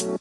[0.00, 0.18] Welcome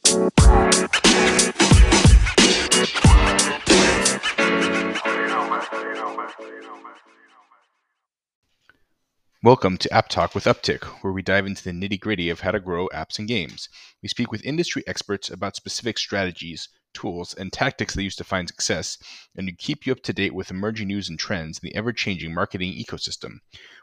[9.78, 12.60] to App Talk with Uptick, where we dive into the nitty gritty of how to
[12.60, 13.70] grow apps and games.
[14.04, 18.47] We speak with industry experts about specific strategies, tools, and tactics they use to find
[18.47, 18.97] success,
[19.35, 21.93] and to keep you up to date with emerging news and trends in the ever
[21.93, 23.39] changing marketing ecosystem.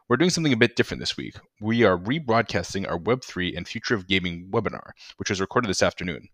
[0.09, 1.34] We're doing something a bit different this week.
[1.61, 6.29] We are rebroadcasting our Web3 and Future of Gaming webinar, which was recorded this afternoon.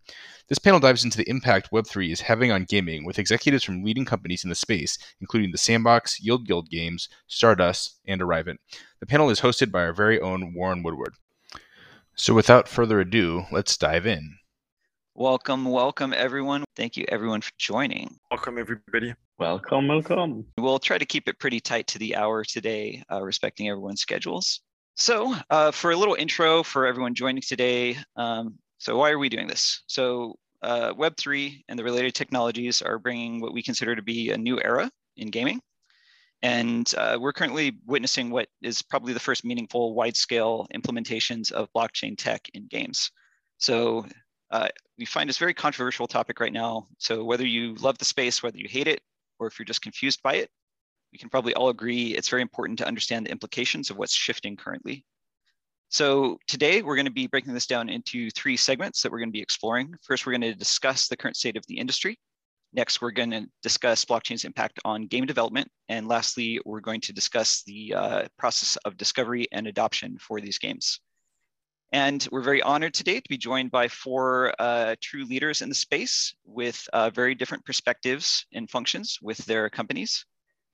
[0.47, 4.05] This panel dives into the impact Web3 is having on gaming with executives from leading
[4.05, 8.59] companies in the space, including the Sandbox, Yield Guild Games, Stardust, and Arrivant.
[8.99, 11.15] The panel is hosted by our very own Warren Woodward.
[12.15, 14.37] So without further ado, let's dive in.
[15.15, 16.63] Welcome, welcome, everyone.
[16.75, 18.17] Thank you, everyone, for joining.
[18.31, 19.13] Welcome, everybody.
[19.37, 20.43] Welcome, welcome.
[20.57, 24.61] We'll try to keep it pretty tight to the hour today, uh, respecting everyone's schedules.
[24.95, 29.29] So, uh, for a little intro for everyone joining today, um, so why are we
[29.29, 29.83] doing this?
[29.85, 34.37] So, uh, Web3 and the related technologies are bringing what we consider to be a
[34.37, 35.61] new era in gaming.
[36.41, 41.69] And uh, we're currently witnessing what is probably the first meaningful wide scale implementations of
[41.75, 43.11] blockchain tech in games.
[43.59, 44.05] So
[44.53, 44.67] uh,
[44.99, 46.85] we find this very controversial topic right now.
[46.99, 49.01] So whether you love the space, whether you hate it,
[49.39, 50.49] or if you're just confused by it,
[51.11, 54.55] we can probably all agree it's very important to understand the implications of what's shifting
[54.55, 55.05] currently.
[55.89, 59.29] So today we're going to be breaking this down into three segments that we're going
[59.29, 59.95] to be exploring.
[60.03, 62.19] First, we're going to discuss the current state of the industry.
[62.73, 65.67] Next, we're going to discuss blockchain's impact on game development.
[65.89, 70.59] And lastly, we're going to discuss the uh, process of discovery and adoption for these
[70.59, 70.99] games.
[71.93, 75.75] And we're very honored today to be joined by four uh, true leaders in the
[75.75, 80.25] space with uh, very different perspectives and functions with their companies.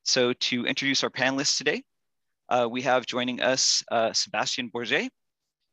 [0.03, 1.83] So to introduce our panelists today,
[2.47, 5.09] uh, we have joining us uh, Sebastian Borget.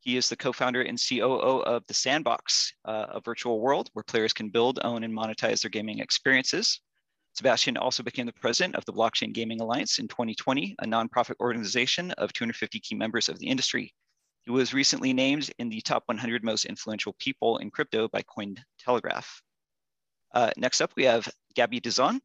[0.01, 4.33] He is the co-founder and COO of The Sandbox, uh, a virtual world where players
[4.33, 6.81] can build, own, and monetize their gaming experiences.
[7.35, 12.11] Sebastian also became the president of the Blockchain Gaming Alliance in 2020, a nonprofit organization
[12.13, 13.95] of 250 key members of the industry
[14.47, 19.27] he was recently named in the top 100 most influential people in crypto by Cointelegraph.
[20.33, 22.21] Uh, next up, we have Gabby Dizon.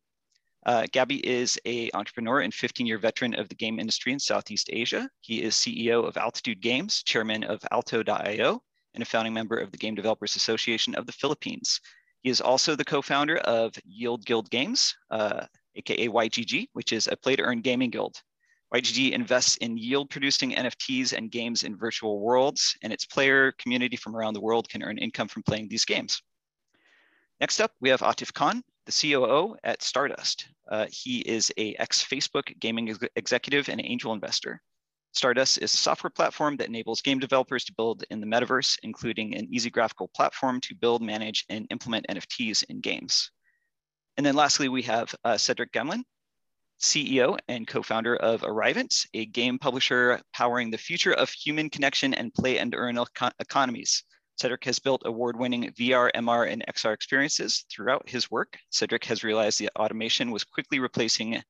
[0.63, 5.09] Uh, Gabby is a entrepreneur and 15-year veteran of the game industry in Southeast Asia.
[5.21, 8.61] He is CEO of Altitude Games, chairman of Alto.io,
[8.93, 11.81] and a founding member of the Game Developers Association of the Philippines.
[12.21, 17.17] He is also the co-founder of Yield Guild Games, uh, aka YGG, which is a
[17.17, 18.21] play-to-earn gaming guild.
[18.73, 23.97] YGG invests in yield producing NFTs and games in virtual worlds, and its player community
[23.97, 26.21] from around the world can earn income from playing these games.
[27.41, 30.47] Next up, we have Atif Khan, the COO at Stardust.
[30.69, 34.61] Uh, he is a ex-Facebook gaming ex executive and angel investor.
[35.13, 39.35] Stardust is a software platform that enables game developers to build in the metaverse, including
[39.35, 43.31] an easy graphical platform to build, manage, and implement NFTs in games.
[44.15, 46.03] And then lastly, we have uh, Cedric Gamelin.
[46.81, 52.33] CEO and co-founder of Arrivant, a game publisher powering the future of human connection and
[52.33, 52.97] play and earn
[53.39, 54.03] economies.
[54.37, 58.57] Cedric has built award-winning VR, MR, and XR experiences throughout his work.
[58.71, 61.41] Cedric has realized the automation was quickly replacing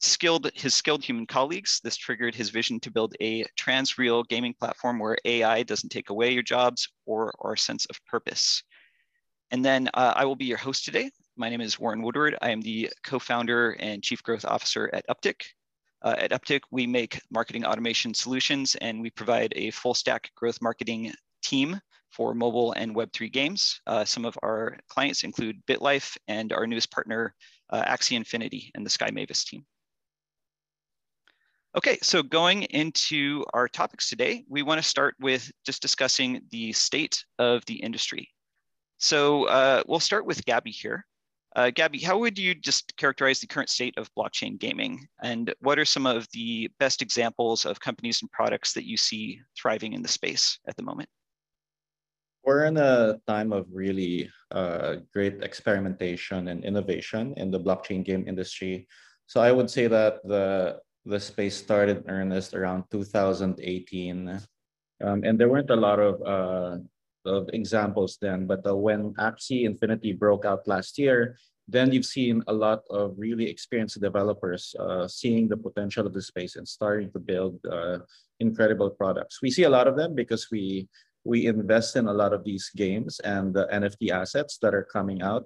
[0.00, 1.80] skilled his skilled human colleagues.
[1.84, 6.32] This triggered his vision to build a trans-real gaming platform where AI doesn't take away
[6.32, 8.62] your jobs or our sense of purpose.
[9.50, 11.10] And then uh, I will be your host today.
[11.40, 12.36] My name is Warren Woodward.
[12.42, 15.40] I am the co-founder and chief growth officer at Uptick.
[16.02, 20.60] Uh, at Uptick, we make marketing automation solutions and we provide a full stack growth
[20.60, 21.80] marketing team
[22.10, 23.80] for mobile and Web3 games.
[23.86, 27.34] Uh, some of our clients include BitLife and our newest partner,
[27.70, 29.64] uh, Axie Infinity and the Sky Mavis team.
[31.74, 36.70] Okay, so going into our topics today, we want to start with just discussing the
[36.74, 38.28] state of the industry.
[38.98, 41.06] So uh, we'll start with Gabby here.
[41.56, 45.08] Uh, Gabby, how would you just characterize the current state of blockchain gaming?
[45.22, 49.40] And what are some of the best examples of companies and products that you see
[49.60, 51.08] thriving in the space at the moment?
[52.44, 58.24] We're in a time of really uh, great experimentation and innovation in the blockchain game
[58.26, 58.86] industry.
[59.26, 63.56] So I would say that the the space started in earnest around 2018,
[65.02, 66.78] um, and there weren't a lot of uh,
[67.26, 68.46] of examples then.
[68.46, 71.36] But uh, when Axie Infinity broke out last year,
[71.68, 76.22] then you've seen a lot of really experienced developers uh, seeing the potential of the
[76.22, 77.98] space and starting to build uh,
[78.40, 79.40] incredible products.
[79.40, 80.88] We see a lot of them because we
[81.24, 85.20] we invest in a lot of these games and the NFT assets that are coming
[85.22, 85.44] out.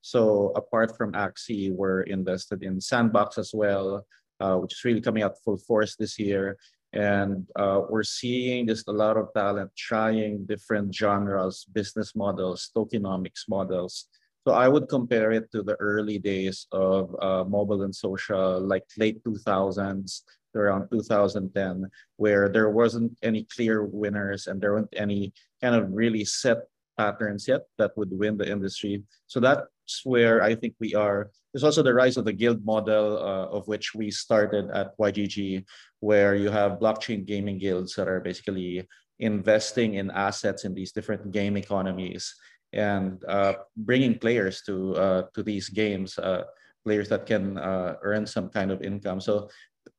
[0.00, 4.06] So apart from Axie, we're invested in Sandbox as well,
[4.38, 6.56] uh, which is really coming out full force this year.
[6.96, 13.44] And uh, we're seeing just a lot of talent trying different genres, business models, tokenomics
[13.50, 14.08] models.
[14.46, 18.84] So I would compare it to the early days of uh, mobile and social, like
[18.96, 20.22] late 2000s
[20.54, 21.84] around 2010,
[22.16, 26.64] where there wasn't any clear winners and there weren't any kind of really set
[26.96, 29.02] patterns yet that would win the industry.
[29.26, 31.30] So that's where I think we are.
[31.52, 35.64] There's also the rise of the guild model, uh, of which we started at YGG,
[36.00, 38.86] where you have blockchain gaming guilds that are basically
[39.18, 42.34] investing in assets in these different game economies
[42.72, 46.44] and uh, bringing players to uh, to these games, uh,
[46.84, 49.20] players that can uh, earn some kind of income.
[49.20, 49.48] So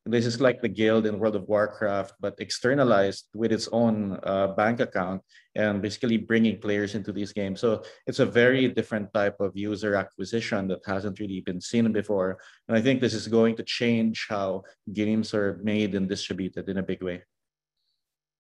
[0.08, 4.48] this is like the guild in World of Warcraft, but externalized with its own uh,
[4.48, 5.22] bank account
[5.56, 7.60] and basically bringing players into these games.
[7.60, 12.40] So it's a very different type of user acquisition that hasn't really been seen before.
[12.68, 14.64] And I think this is going to change how
[14.94, 17.24] games are made and distributed in a big way.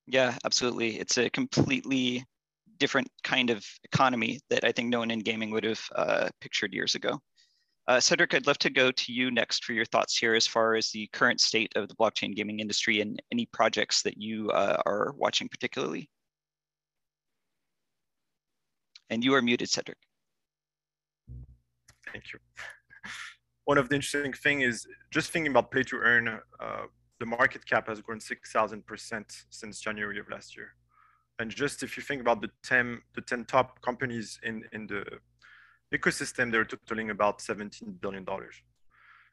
[0.08, 1.00] Yeah, absolutely.
[1.00, 2.24] It's a completely
[2.80, 6.74] different kind of economy that I think no one in gaming would have uh, pictured
[6.74, 7.20] years ago.
[7.88, 10.76] Uh, Cedric, I'd love to go to you next for your thoughts here as far
[10.76, 14.82] as the current state of the blockchain gaming industry and any projects that you uh,
[14.86, 16.10] are watching particularly.
[19.10, 19.98] And you are muted, Cedric.
[22.12, 22.40] Thank you.
[23.64, 26.28] One of the interesting thing is just thinking about play to earn,
[26.60, 26.82] uh,
[27.22, 30.74] the market cap has grown 6,000% since January of last year.
[31.40, 35.06] And just if you think about the 10, the 10 top companies in, in the
[35.94, 38.26] ecosystem, they're totaling about $17 billion.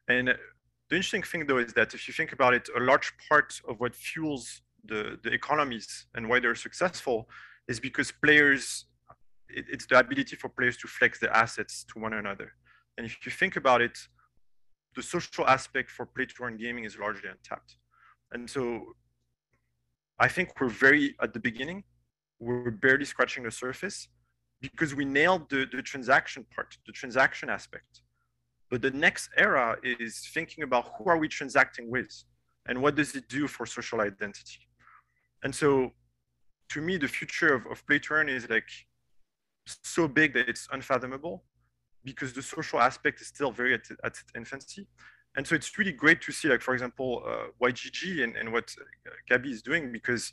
[0.09, 3.61] And the interesting thing though is that if you think about it, a large part
[3.69, 7.29] of what fuels the, the economies and why they're successful
[7.69, 8.85] is because players,
[9.49, 12.53] it, it's the ability for players to flex their assets to one another.
[12.97, 13.99] And if you think about it,
[14.95, 17.77] the social aspect for play to earn gaming is largely untapped.
[18.33, 18.95] And so
[20.21, 21.85] I think we're very at the beginning,
[22.39, 24.09] we're barely scratching the surface
[24.73, 28.03] because we nailed the, the transaction part, the transaction aspect.
[28.71, 32.13] But the next era is thinking about who are we transacting with
[32.67, 34.61] and what does it do for social identity.
[35.43, 35.93] And so
[36.71, 38.69] to me, the future of, of play to earn is like
[39.67, 41.45] so big that it's unfathomable
[42.05, 44.87] because the social aspect is still very at, at its infancy.
[45.37, 48.73] And so it's really great to see, like, for example, uh, YGG and, and what
[49.29, 50.33] Gabby is doing because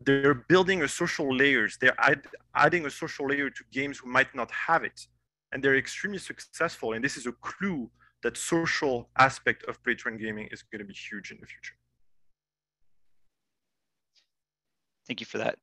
[0.00, 1.78] they're building a social layers.
[1.80, 2.22] They're add,
[2.54, 5.06] adding a social layer to games who might not have it.
[5.52, 6.92] And they're extremely successful.
[6.92, 7.90] And this is a clue
[8.22, 11.74] that social aspect of earn gaming is going to be huge in the future.
[15.06, 15.58] Thank you for that.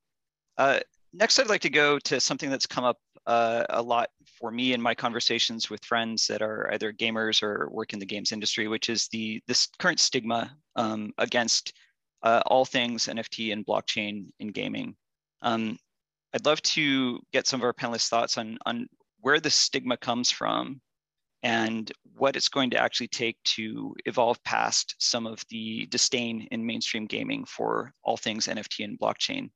[0.56, 0.80] Uh,
[1.12, 4.72] next, I'd like to go to something that's come up uh, a lot for me
[4.72, 8.68] in my conversations with friends that are either gamers or work in the games industry,
[8.68, 11.72] which is the this current stigma um, against
[12.24, 14.96] uh, all things NFT and blockchain in gaming.
[15.42, 15.78] Um,
[16.34, 18.88] I'd love to get some of our panelists' thoughts on, on
[19.20, 20.80] where the stigma comes from
[21.42, 26.64] and what it's going to actually take to evolve past some of the disdain in
[26.64, 29.50] mainstream gaming for all things NFT and blockchain.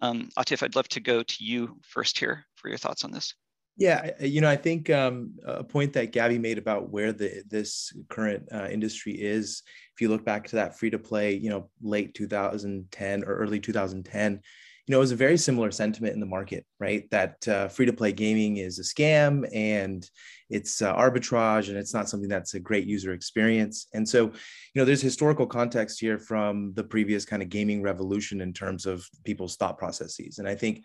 [0.00, 3.32] Um, Atif, I'd love to go to you first here for your thoughts on this.
[3.76, 7.92] Yeah, you know, I think um, a point that Gabby made about where the this
[8.08, 9.62] current uh, industry is,
[9.94, 13.58] if you look back to that free to play, you know, late 2010 or early
[13.58, 14.40] 2010,
[14.86, 17.10] you know, it was a very similar sentiment in the market, right?
[17.10, 20.08] That uh, free to play gaming is a scam and
[20.50, 23.88] it's uh, arbitrage and it's not something that's a great user experience.
[23.94, 24.32] And so, you
[24.76, 29.04] know, there's historical context here from the previous kind of gaming revolution in terms of
[29.24, 30.38] people's thought processes.
[30.38, 30.84] And I think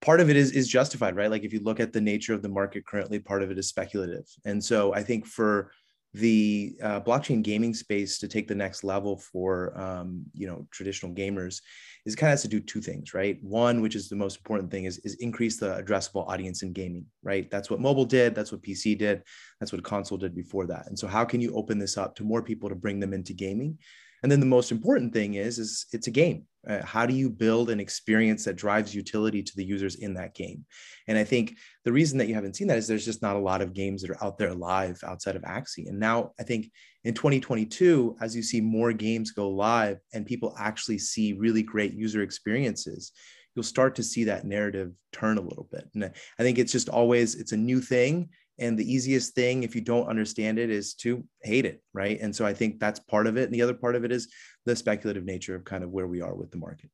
[0.00, 1.30] part of it is is justified right?
[1.30, 3.68] Like if you look at the nature of the market currently part of it is
[3.68, 4.26] speculative.
[4.44, 5.70] And so i think for
[6.16, 11.12] the uh, blockchain gaming space to take the next level for um, you know traditional
[11.12, 11.60] gamers
[12.06, 13.38] is kind of has to do two things right?
[13.42, 17.04] One which is the most important thing is, is increase the addressable audience in gaming
[17.22, 17.50] right?
[17.50, 19.22] That's what mobile did that's what pc did
[19.60, 20.86] that's what console did before that.
[20.86, 23.34] And so how can you open this up to more people to bring them into
[23.34, 23.78] gaming
[24.22, 27.30] and then the most important thing is is it's a game uh, how do you
[27.30, 30.64] build an experience that drives utility to the users in that game?
[31.08, 33.40] And i think the reason that you haven't seen that is there's just not a
[33.40, 35.88] lot of games that are out there live outside of axie.
[35.88, 36.70] And now i think
[37.04, 41.94] in 2022 as you see more games go live and people actually see really great
[41.94, 43.12] user experiences
[43.54, 45.88] you'll start to see that narrative turn a little bit.
[45.94, 46.04] And
[46.38, 48.28] i think it's just always it's a new thing
[48.58, 52.34] and the easiest thing if you don't understand it is to hate it right and
[52.34, 54.28] so i think that's part of it and the other part of it is
[54.64, 56.90] the speculative nature of kind of where we are with the market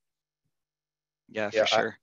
[1.28, 1.98] yeah for yeah, sure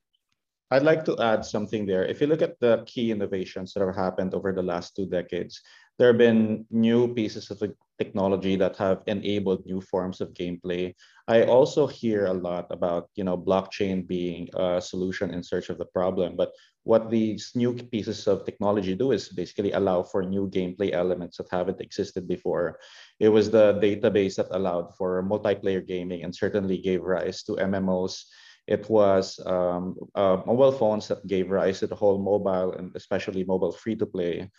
[0.71, 2.05] I'd like to add something there.
[2.05, 5.61] If you look at the key innovations that have happened over the last two decades,
[5.97, 7.61] there have been new pieces of
[7.97, 10.93] technology that have enabled new forms of gameplay.
[11.27, 15.77] I also hear a lot about you know blockchain being a solution in search of
[15.77, 16.51] the problem, but
[16.89, 21.53] what these new pieces of technology do is basically allow for new gameplay elements that
[21.53, 22.79] haven't existed before.
[23.19, 28.25] It was the database that allowed for multiplayer gaming and certainly gave rise to MMOs.
[28.65, 33.43] It was um, uh, mobile phones that gave rise to the whole mobile and especially
[33.43, 34.49] mobile free to play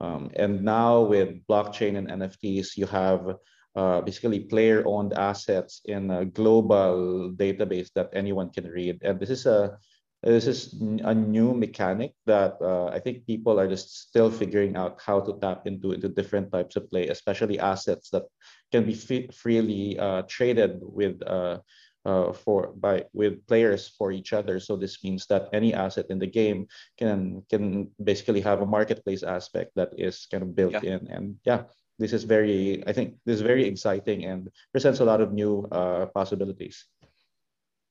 [0.00, 3.36] um, and now with blockchain and NFTs, you have
[3.76, 8.98] uh, basically player-owned assets in a global database that anyone can read.
[9.02, 9.78] And this is a
[10.22, 15.00] this is a new mechanic that uh, I think people are just still figuring out
[15.00, 18.24] how to tap into into different types of play, especially assets that
[18.72, 18.94] can be
[19.32, 21.58] freely uh, traded with uh,
[22.04, 24.60] uh, for by with players for each other.
[24.60, 29.22] So this means that any asset in the game can can basically have a marketplace
[29.22, 31.00] aspect that is kind of built yeah.
[31.00, 31.08] in.
[31.08, 31.64] And yeah,
[31.98, 35.64] this is very I think this is very exciting and presents a lot of new
[35.72, 36.84] uh, possibilities.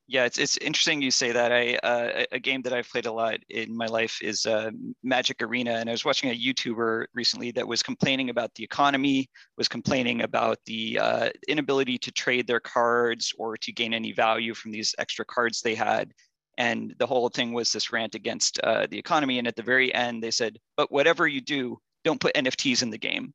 [0.09, 1.51] Yeah, it's it's interesting you say that.
[1.51, 4.71] I uh, a game that I've played a lot in my life is uh,
[5.03, 9.29] Magic Arena, and I was watching a YouTuber recently that was complaining about the economy,
[9.55, 14.55] was complaining about the uh, inability to trade their cards or to gain any value
[14.55, 16.11] from these extra cards they had,
[16.57, 19.37] and the whole thing was this rant against uh, the economy.
[19.37, 22.89] And at the very end, they said, "But whatever you do, don't put NFTs in
[22.89, 23.31] the game."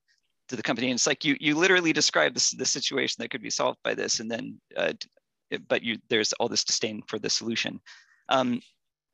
[0.49, 3.43] To the company, and it's like you you literally described this the situation that could
[3.43, 4.93] be solved by this, and then uh,
[5.68, 7.80] but you, there's all this disdain for the solution.
[8.28, 8.60] Um,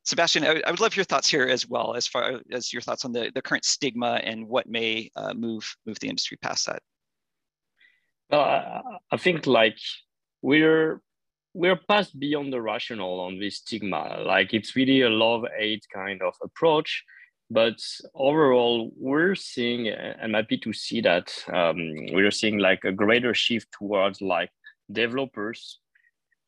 [0.05, 3.05] Sebastian, I, I, would love your thoughts here as well, as far as your thoughts
[3.05, 6.83] on the, the current stigma and what may uh, move move the industry past that.
[8.33, 8.81] I,
[9.13, 9.77] I think like
[10.43, 11.03] we're
[11.53, 14.23] we're past beyond the rational on this stigma.
[14.25, 17.05] Like it's really a love hate kind of approach.
[17.53, 17.81] But
[18.15, 21.79] overall, we're seeing, I'm happy to see that um,
[22.13, 24.51] we're seeing like a greater shift towards like
[24.93, 25.81] developers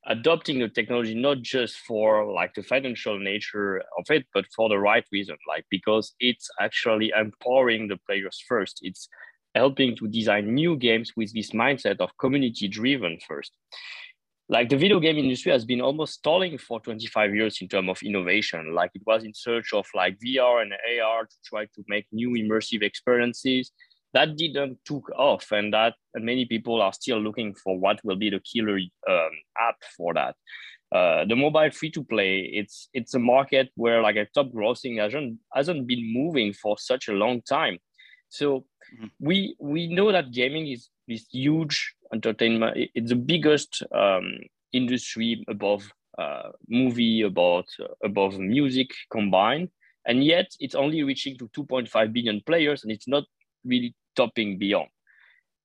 [0.06, 4.78] adopting the technology not just for like the financial nature of it but for the
[4.78, 8.80] right reason like because it's actually empowering the players first.
[8.82, 9.09] It's
[9.54, 13.52] helping to design new games with this mindset of community driven first.
[14.49, 18.02] Like the video game industry has been almost stalling for 25 years in terms of
[18.02, 18.75] innovation.
[18.75, 22.30] Like it was in search of like vr and ar to try to make new
[22.30, 23.71] immersive experiences
[24.14, 28.16] that didn't took off and that and many people are still looking for what will
[28.16, 28.78] be the killer
[29.09, 30.37] um, app for that
[30.95, 35.00] uh, the mobile free to play it's it's a market where like a top grossing
[35.00, 37.78] hasn't hasn't been moving for such a long time
[38.28, 38.64] so
[38.95, 39.07] mm-hmm.
[39.21, 44.38] we we know that gaming is this huge entertainment it's the biggest um,
[44.73, 49.69] industry above uh, movie about uh, above music combined
[50.07, 53.25] and yet it's only reaching to 2.5 billion players and it's not
[53.64, 54.88] really topping beyond.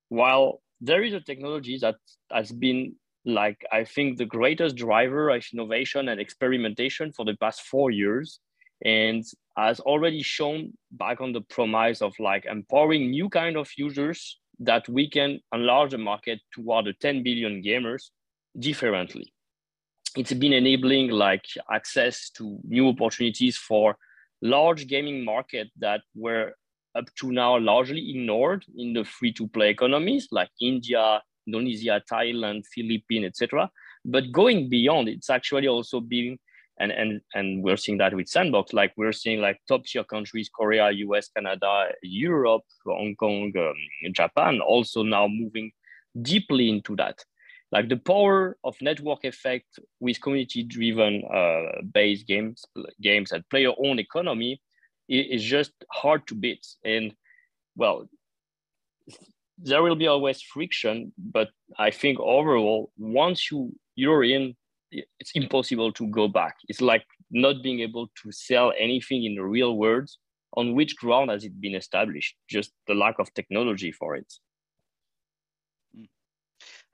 [0.10, 1.96] While there is a technology that
[2.32, 7.62] has been like I think the greatest driver of innovation and experimentation for the past
[7.64, 8.40] four years,
[8.86, 9.24] and
[9.58, 14.88] has already shown back on the promise of like empowering new kind of users that
[14.88, 18.10] we can enlarge the market toward the 10 billion gamers
[18.58, 19.34] differently.
[20.16, 23.98] It's been enabling like access to new opportunities for
[24.42, 26.54] large gaming market that were
[26.96, 33.70] up to now largely ignored in the free-to-play economies like India, Indonesia, Thailand, Philippines, etc.
[34.06, 36.40] But going beyond, it's actually also being
[36.80, 38.74] and and and we're seeing that with Sandbox.
[38.74, 44.62] Like we're seeing like top tier countries, Korea, US, Canada, Europe, Hong Kong, um, Japan,
[44.62, 45.72] also now moving
[46.22, 47.24] deeply into that.
[47.72, 52.64] Like the power of network effect with community-driven uh, based games,
[53.02, 54.62] games and player-owned economy
[55.08, 56.66] is just hard to beat.
[56.84, 57.16] And
[57.76, 58.10] well,
[59.58, 64.56] there will be always friction, but I think overall, once you you're in,
[64.92, 66.56] it's impossible to go back.
[66.70, 70.10] It's like not being able to sell anything in the real world.
[70.56, 72.36] On which ground has it been established?
[72.48, 74.34] Just the lack of technology for it.
[75.96, 76.06] Hmm.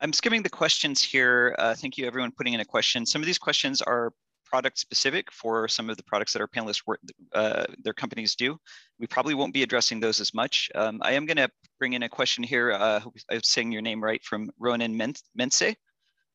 [0.02, 1.56] I'm skimming the questions here.
[1.60, 3.06] Uh, thank you, everyone, putting in a question.
[3.06, 4.12] Some of these questions are
[4.54, 7.00] product specific for some of the products that our panelists work,
[7.34, 8.56] uh, their companies do.
[9.00, 10.70] We probably won't be addressing those as much.
[10.76, 12.72] Um, I am going to bring in a question here.
[12.72, 15.76] Uh, I'm saying your name right from Ronan Mense.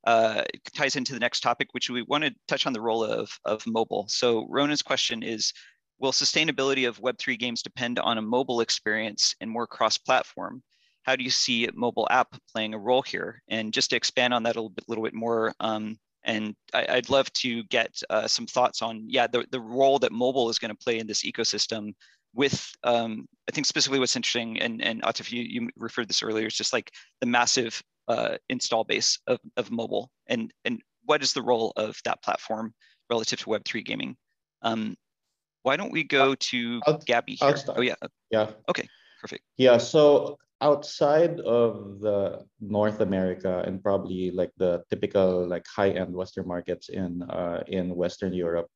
[0.04, 3.04] Uh, it ties into the next topic, which we want to touch on the role
[3.04, 4.06] of, of mobile.
[4.08, 5.52] So Ronan's question is,
[6.00, 10.60] will sustainability of Web3 games depend on a mobile experience and more cross-platform?
[11.04, 13.44] How do you see mobile app playing a role here?
[13.48, 16.96] And just to expand on that a little bit, little bit more, um, And I,
[16.96, 20.58] would love to get uh, some thoughts on, yeah, the, the role that mobile is
[20.58, 21.94] going to play in this ecosystem
[22.34, 26.46] with, um, I think specifically what's interesting, and, and Atif, you, you referred this earlier,
[26.46, 31.32] is just like the massive uh, install base of, of mobile and, and what is
[31.32, 32.74] the role of that platform
[33.10, 34.16] relative to Web3 gaming?
[34.62, 34.96] Um,
[35.62, 37.56] why don't we go to I'll, Gabby here?
[37.68, 37.94] Oh yeah.
[38.30, 38.50] Yeah.
[38.68, 38.86] Okay,
[39.20, 39.42] perfect.
[39.56, 46.46] Yeah, so outside of the North America and probably like the typical like high-end Western
[46.48, 48.66] markets in uh, in Western Europe,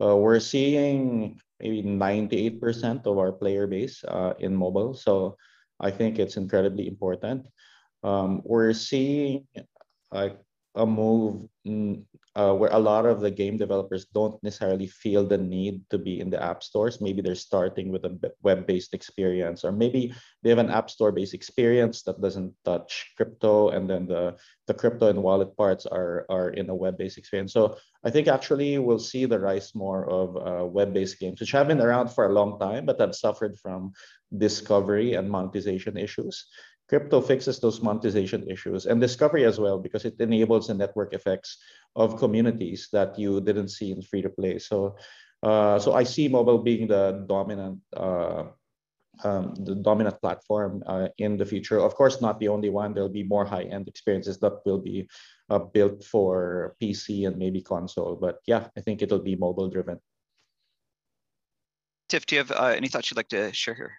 [0.00, 4.94] uh, we're seeing maybe 98% of our player base uh, in mobile.
[4.94, 5.36] So
[5.80, 7.46] I think it's incredibly important.
[8.02, 9.46] Um, we're seeing
[10.12, 10.38] like
[10.74, 11.48] a move
[12.38, 16.20] uh, where a lot of the game developers don't necessarily feel the need to be
[16.20, 17.00] in the app stores.
[17.00, 22.04] Maybe they're starting with a web-based experience, or maybe they have an app store-based experience
[22.04, 24.36] that doesn't touch crypto, and then the,
[24.68, 27.52] the crypto and wallet parts are, are in a web-based experience.
[27.52, 31.66] So I think actually we'll see the rise more of uh, web-based games, which have
[31.66, 33.92] been around for a long time, but have suffered from
[34.36, 36.46] discovery and monetization issues
[36.88, 41.58] crypto fixes those monetization issues and discovery as well because it enables the network effects
[41.96, 44.96] of communities that you didn't see in free to play so
[45.42, 48.44] uh, so i see mobile being the dominant uh,
[49.24, 51.80] um, the dominant platform uh, in the future.
[51.80, 52.94] Of course not the only one.
[52.94, 55.08] There'll be more high-end experiences that will be
[55.50, 59.98] uh, built for pc and maybe console but yeah i think it'll be mobile driven
[62.08, 63.92] tiff do you have uh, any thoughts you'd like to share here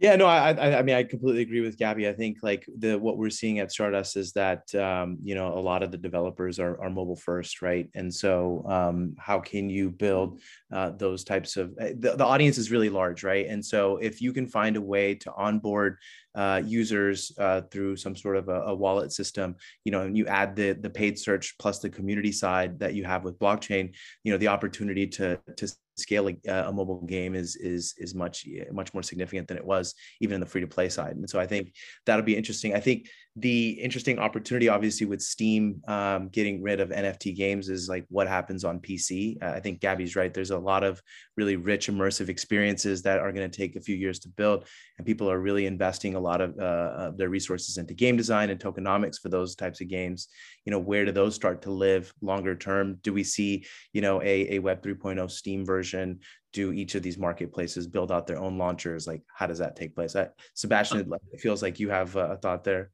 [0.00, 2.08] yeah, no, I, I, I mean, I completely agree with Gabby.
[2.08, 5.60] I think like the what we're seeing at Stardust is that um, you know a
[5.60, 7.88] lot of the developers are, are mobile first, right?
[7.94, 10.40] And so, um, how can you build
[10.72, 13.46] uh, those types of eh, the, the audience is really large, right?
[13.46, 15.98] And so, if you can find a way to onboard
[16.34, 20.26] uh, users uh, through some sort of a, a, wallet system, you know, and you
[20.26, 24.32] add the the paid search plus the community side that you have with blockchain, you
[24.32, 29.02] know, the opportunity to to scale a, mobile game is is is much much more
[29.02, 31.16] significant than it was even in the free to play side.
[31.16, 31.72] And so i think
[32.06, 32.74] that'll be interesting.
[32.74, 37.88] I think the interesting opportunity obviously with steam um, getting rid of nft games is
[37.88, 40.32] like what happens on pc uh, i think gabby's right.
[40.32, 41.02] There's a lot of
[41.36, 44.66] really rich immersive experiences that are going to take a few years to build
[44.98, 48.60] and people are really investing a lot of uh, their resources into game design and
[48.60, 50.28] tokenomics for those types of games.
[50.64, 52.98] You know where do those start to live longer term?
[53.02, 56.20] Do we see you know a, a web 3.0 steam version
[56.52, 59.06] do each of these marketplaces build out their own launchers?
[59.06, 60.16] Like how does that take place?
[60.16, 62.90] I, sebastian it feels like you have a thought there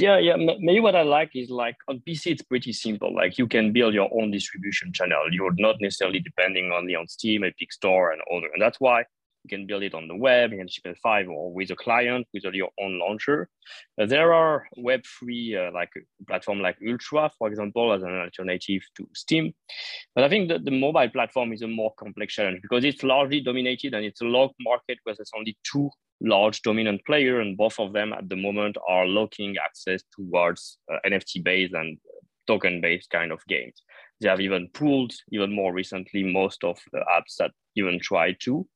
[0.00, 0.36] yeah yeah.
[0.36, 3.14] Maybe what i like is like on pc it's pretty simple.
[3.14, 5.22] Like you can build your own distribution channel.
[5.30, 9.04] You're not necessarily depending only on steam epic store and other and that's why
[9.44, 12.26] you can build it on the web you can in HTML5 or with a client
[12.32, 13.48] with your own launcher.
[14.00, 15.90] Uh, there are Web3 uh, like
[16.26, 19.54] platform like Ultra, for example, as an alternative to Steam.
[20.14, 23.40] But I think that the mobile platform is a more complex challenge because it's largely
[23.40, 27.78] dominated and it's a locked market where there's only two large dominant player and both
[27.80, 31.98] of them at the moment are locking access towards uh, NFT based and
[32.46, 33.82] token based kind of games.
[34.20, 38.66] They have even pulled even more recently most of the apps that even try to.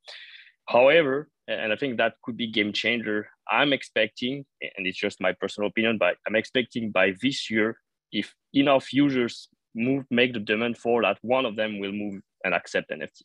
[0.66, 3.29] However, and I think that could be game changer.
[3.50, 7.79] I'm expecting, and it's just my personal opinion, but I'm expecting by this year,
[8.12, 12.55] if enough users move, make the demand for that, one of them will move and
[12.55, 13.22] accept NFT.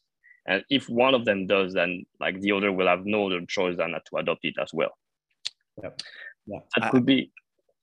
[0.47, 3.78] And if one of them does, then like the other will have no other choice
[3.78, 4.97] than to adopt it as well.
[5.84, 6.02] Yep.
[6.47, 6.60] Yeah.
[6.78, 7.32] That could be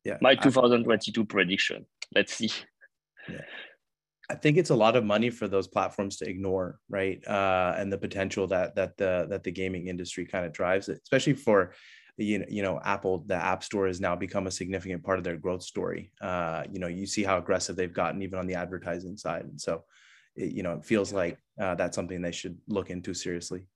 [0.04, 0.16] yeah.
[0.20, 1.86] my 2022 I, prediction.
[2.14, 2.50] Let's see.
[3.28, 3.42] Yeah.
[4.28, 7.24] I think it's a lot of money for those platforms to ignore, right?
[7.26, 11.00] Uh, and the potential that that the that the gaming industry kind of drives it,
[11.02, 11.72] especially for
[12.18, 15.24] you know, you know, Apple, the App Store has now become a significant part of
[15.24, 16.12] their growth story.
[16.20, 19.60] Uh, you know, you see how aggressive they've gotten even on the advertising side, and
[19.60, 19.84] so,
[20.34, 23.66] it, you know, it feels like uh, that's something they should look into seriously.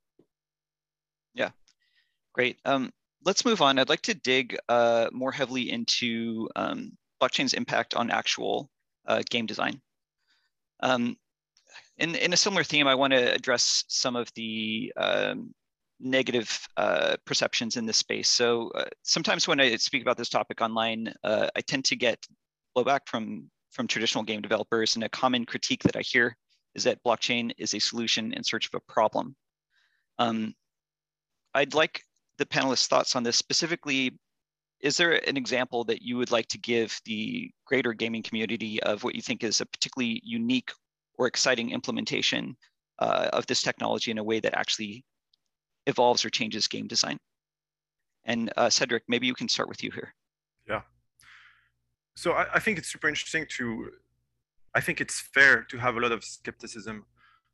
[1.35, 1.51] Yeah,
[2.33, 2.59] great.
[2.65, 2.91] Um,
[3.25, 3.79] let's move on.
[3.79, 8.71] I'd like to dig uh, more heavily into um, blockchain's impact on actual
[9.07, 9.81] uh, game design.
[10.83, 11.17] Um,
[11.99, 15.55] in, in a similar theme, I want to address some of the um,
[16.01, 18.29] negative uh, perceptions in this space.
[18.29, 22.19] So uh, sometimes when I speak about this topic online, uh, I tend to get
[22.77, 24.95] blowback from, from traditional game developers.
[24.95, 26.37] And a common critique that I hear
[26.75, 29.37] is that blockchain is a solution in search of a problem.
[30.19, 30.55] Um,
[31.55, 32.03] I'd like
[32.39, 34.19] the panelists' thoughts on this specifically
[34.81, 39.05] is there an example that you would like to give the greater gaming community of
[39.05, 40.71] what you think is a particularly unique
[41.19, 42.57] or exciting implementation
[42.99, 45.05] uh, of this technology in a way that actually
[45.87, 47.19] evolves or changes game design?
[48.25, 50.15] And uh, Cedric, maybe you can start with you here.
[50.69, 50.83] Yeah.
[52.17, 53.91] So I, I think it's super interesting to
[54.75, 57.05] I think it's fair to have a lot of skepticism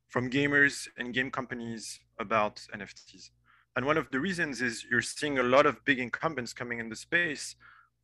[0.07, 3.31] from gamers and game companies about NFTs.
[3.77, 6.89] And one of the reasons is you're seeing a lot of big incumbents coming in
[6.89, 7.55] the space.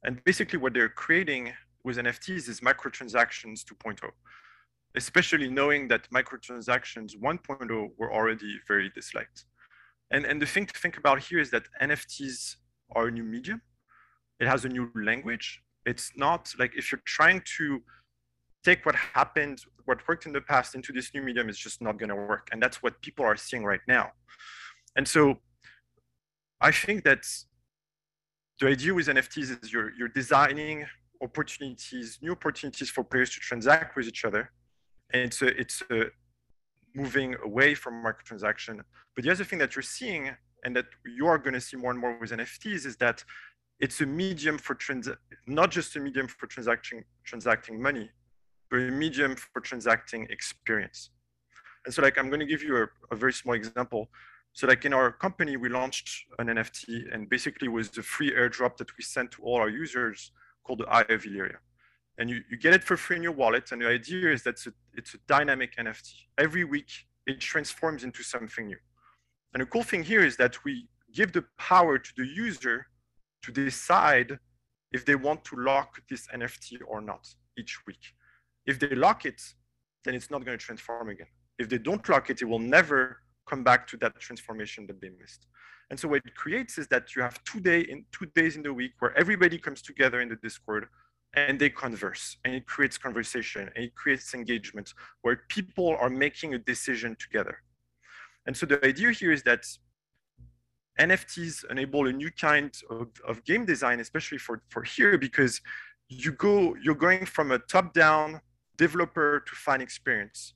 [0.04, 1.52] And basically what they're creating
[1.84, 3.98] with NFTs is microtransactions 2.0,
[4.96, 9.46] especially knowing that microtransactions 1.0 were already very disliked.
[10.12, 12.58] And, and the thing to think about here is that NFTs
[12.96, 13.64] are a new medium.
[14.40, 15.64] It has a new language.
[15.88, 17.82] It's not like if you're trying to
[18.64, 21.98] take what happened, what worked in the past into this new medium is just not
[21.98, 22.50] going to work.
[22.52, 24.12] And that's what people are seeing right now.
[24.96, 25.40] And so
[26.64, 27.24] I think that
[28.62, 30.86] the idea with NFTs is you're, you're designing
[31.22, 34.50] opportunities, new opportunities for players to transact with each other.
[35.14, 36.06] And it's a, it's a
[36.96, 38.80] moving away from microtransaction.
[39.14, 40.32] But the other thing that you're seeing
[40.64, 43.22] and that you are going to see more and more with NFTs is that
[43.82, 45.10] it's a medium for trans
[45.46, 48.10] not just a medium for transacting transacting money,
[48.72, 51.10] but a medium for transacting experience.
[51.86, 54.10] And so like I'm going to give you a, a very small example.
[54.54, 58.78] So like in our company, we launched an NFT and basically was the free airdrop
[58.78, 60.32] that we sent to all our users
[60.64, 61.58] called the Eye of Illyria.
[62.20, 63.72] And you, you get it for free in your wallet.
[63.72, 66.14] And the idea is that it's a, it's a dynamic NFT.
[66.38, 66.92] Every week,
[67.26, 68.78] it transforms into something new.
[69.54, 72.86] And the cool thing here is that we give the power to the user
[73.42, 74.38] to decide
[74.92, 78.14] if they want to lock this NFT or not each week.
[78.68, 79.42] If they lock it,
[80.04, 81.28] then it's not going to transform again.
[81.58, 85.10] If they don't lock it, it will never come back to that transformation that they
[85.10, 85.48] missed.
[85.90, 88.64] And so what it creates is that you have two day in two days in
[88.64, 90.88] the week where everybody comes together in the Discord
[91.36, 96.54] and they converse and it creates conversation and it creates engagement where people are making
[96.54, 97.58] a decision together.
[98.46, 99.64] And so the idea here is that
[101.00, 105.60] NFTs enable a new kind of, of game design, especially for, for here, because
[106.08, 108.42] you go, you're going from a top-down
[108.78, 110.54] developer to fan experience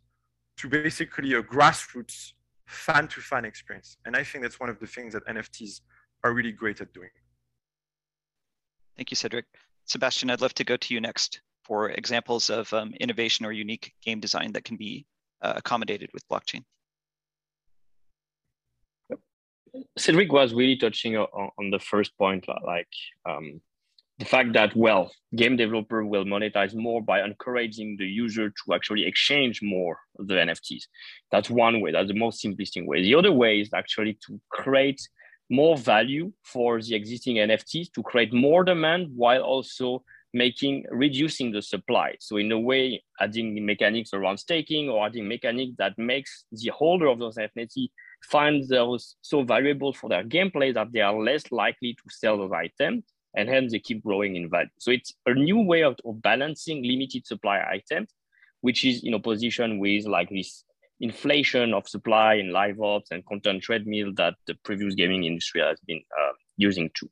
[0.58, 2.34] to basically a grassroots
[2.68, 3.98] fan to fan experience.
[4.06, 5.82] And I think that's one of the things that NFTs
[6.24, 7.10] are really great at doing.
[8.96, 9.46] Thank you, Cedric.
[9.86, 13.94] Sebastian, I'd love to go to you next for examples of um, innovation or unique
[14.04, 15.06] game design that can be
[15.42, 16.64] uh, accommodated with blockchain.
[19.98, 22.88] Cedric was really touching on, on the first point, like
[23.26, 23.62] um,
[24.20, 29.06] the fact that, well, game developer will monetize more by encouraging the user to actually
[29.06, 30.84] exchange more of the NFTs.
[31.32, 33.04] That's one way, that's the most simplistic way.
[33.04, 35.02] The other way is actually to create
[35.50, 40.04] more value for the existing NFTs to create more demand while also
[40.34, 42.16] making reducing the supply.
[42.20, 47.08] So in a way, adding mechanics around staking or adding mechanics that makes the holder
[47.08, 47.90] of those NFT
[48.24, 52.52] find those so valuable for their gameplay that they are less likely to sell those
[52.52, 53.04] items
[53.38, 54.68] and hence they keep growing in value.
[54.80, 58.10] So it's a new way of, of balancing limited supply items,
[58.62, 60.66] which is in opposition with like this
[61.00, 65.80] inflation of supply in live ops and content treadmill that the previous gaming industry has
[65.86, 67.10] been uh, using too.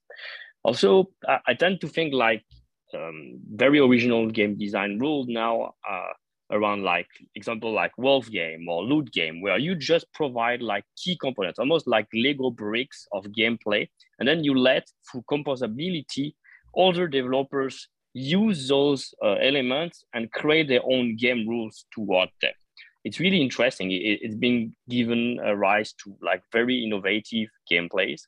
[0.63, 2.43] Also, I, I, tend to think like
[2.95, 6.13] um, very original game design rules now uh,
[6.51, 11.17] around like example like wolf game or loot game where you just provide like key
[11.19, 13.87] components almost like lego bricks of gameplay
[14.19, 16.33] and then you let through composability
[16.77, 22.53] other developers use those uh, elements and create their own game rules toward them
[23.05, 23.91] it's really interesting.
[23.91, 28.23] It, has been given a rise to like very innovative gameplays.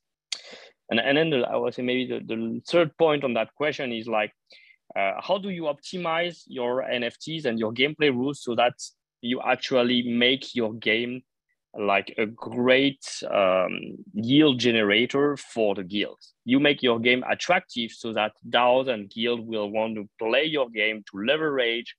[0.89, 3.91] And, and then the, I would say maybe the, the third point on that question
[3.91, 4.31] is like,
[5.21, 8.73] how do you optimize your NFTs and your gameplay rules so that
[9.21, 11.21] you actually make your game
[11.77, 13.79] like a great um,
[14.13, 16.33] yield generator for the guilds.
[16.45, 20.69] You make your game attractive so that DAOs and guild will want to play your
[20.69, 21.95] game to leverage,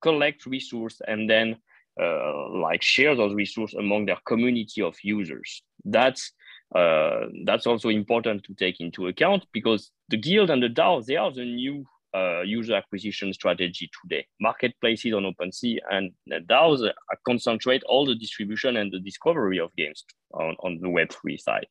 [0.00, 1.56] collect resource, and then
[2.00, 5.62] uh, like share those resources among their community of users.
[5.84, 6.32] That's
[6.74, 11.16] uh, that's also important to take into account because the guild and the DAO they
[11.16, 14.26] are the new uh, user acquisition strategy today.
[14.40, 16.12] Marketplaces on OpenSea and
[16.48, 16.90] DAOs
[17.26, 21.66] concentrate all the distribution and the discovery of games on, on the Web3 side.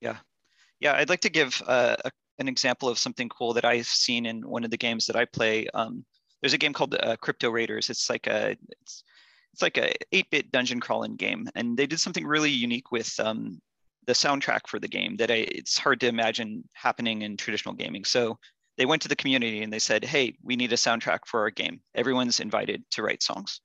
[0.00, 0.16] Yeah,
[0.80, 0.94] yeah.
[0.94, 4.48] I'd like to give uh, a, an example of something cool that I've seen in
[4.48, 5.66] one of the games that I play.
[5.74, 6.04] Um,
[6.40, 7.90] there's a game called uh, Crypto Raiders.
[7.90, 9.04] It's like a it's
[9.52, 13.60] it's like a 8-bit dungeon crawling game, and they did something really unique with um,
[14.10, 18.04] the soundtrack for the game that I, it's hard to imagine happening in traditional gaming.
[18.04, 18.38] So
[18.76, 21.50] they went to the community and they said, "Hey, we need a soundtrack for our
[21.50, 21.80] game.
[21.94, 23.60] Everyone's invited to write songs."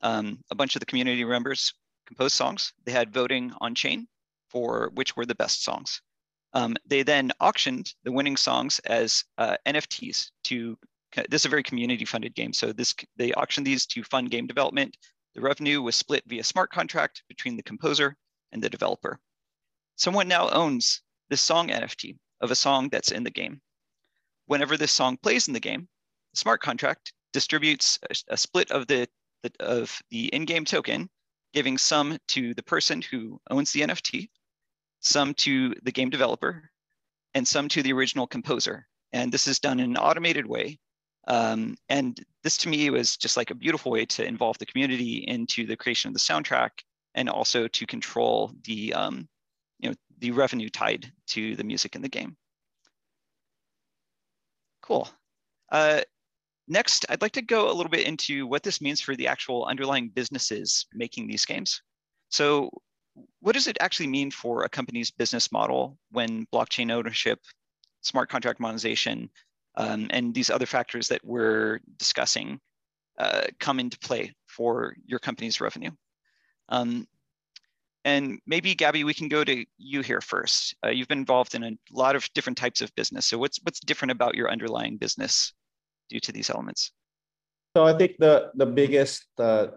[0.00, 1.74] Um, a bunch of the community members
[2.06, 2.72] composed songs.
[2.86, 4.08] They had voting on chain
[4.48, 6.00] for which were the best songs.
[6.54, 10.78] Um, they then auctioned the winning songs as uh, NFTs to
[11.28, 12.54] this is a very community funded game.
[12.54, 14.96] So this they auctioned these to fund game development.
[15.34, 18.16] The revenue was split via smart contract between the composer
[18.52, 19.20] and the developer.
[20.00, 23.60] Someone now owns this song NFT of a song that's in the game.
[24.46, 25.86] Whenever this song plays in the game,
[26.32, 29.06] the smart contract distributes a, a split of the,
[29.42, 31.10] the of the in-game token,
[31.52, 34.30] giving some to the person who owns the NFT,
[35.00, 36.70] some to the game developer,
[37.34, 38.88] and some to the original composer.
[39.12, 40.78] And this is done in an automated way.
[41.28, 45.26] Um, and this to me was just like a beautiful way to involve the community
[45.28, 46.70] into the creation of the soundtrack
[47.14, 49.28] and also to control the, um,
[50.20, 52.36] the revenue tied to the music in the game.
[54.82, 55.08] Cool.
[55.70, 56.00] Uh,
[56.68, 59.66] next, I'd like to go a little bit into what this means for the actual
[59.66, 61.82] underlying businesses making these games.
[62.28, 62.70] So
[63.40, 67.40] what does it actually mean for a company's business model when blockchain ownership,
[68.02, 69.30] smart contract monetization,
[69.76, 72.60] um, and these other factors that we're discussing
[73.18, 75.90] uh, come into play for your company's revenue?
[76.68, 77.06] Um,
[78.04, 80.74] and maybe Gabby, we can go to you here first.
[80.84, 83.26] Uh, you've been involved in a lot of different types of business.
[83.26, 85.52] So what's what's different about your underlying business
[86.08, 86.92] due to these elements?
[87.76, 89.68] So I think the the biggest uh,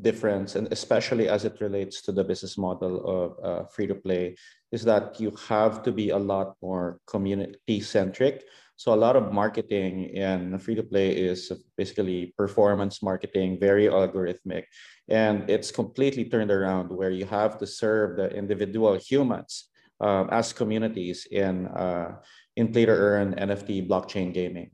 [0.00, 4.36] difference, and especially as it relates to the business model of uh, free to play,
[4.72, 8.44] is that you have to be a lot more community centric.
[8.78, 14.70] So a lot of marketing in free to play is basically performance marketing, very algorithmic,
[15.08, 19.66] and it's completely turned around where you have to serve the individual humans
[19.98, 22.22] um, as communities in uh,
[22.54, 24.70] in play to earn NFT blockchain gaming.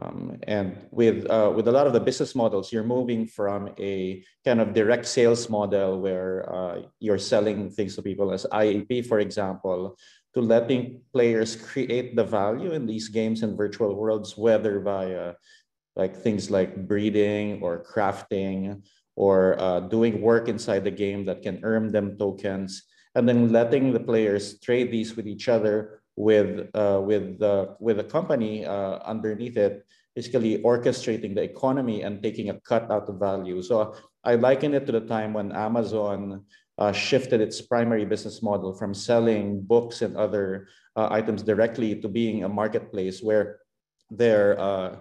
[0.00, 4.24] Um, and with uh, with a lot of the business models, you're moving from a
[4.42, 9.20] kind of direct sales model where uh, you're selling things to people as IAP, for
[9.20, 9.98] example,
[10.34, 15.34] to letting players create the value in these games and virtual worlds, whether via
[15.96, 18.82] like things like breeding or crafting
[19.14, 22.82] or uh, doing work inside the game that can earn them tokens,
[23.14, 27.98] and then letting the players trade these with each other with uh, with the with
[28.00, 33.18] a company uh, underneath it, basically orchestrating the economy and taking a cut out of
[33.18, 33.62] value.
[33.62, 33.94] So
[34.24, 36.42] I liken it to the time when Amazon
[36.78, 42.08] uh, shifted its primary business model from selling books and other uh, items directly to
[42.08, 43.60] being a marketplace where
[44.10, 44.96] their uh,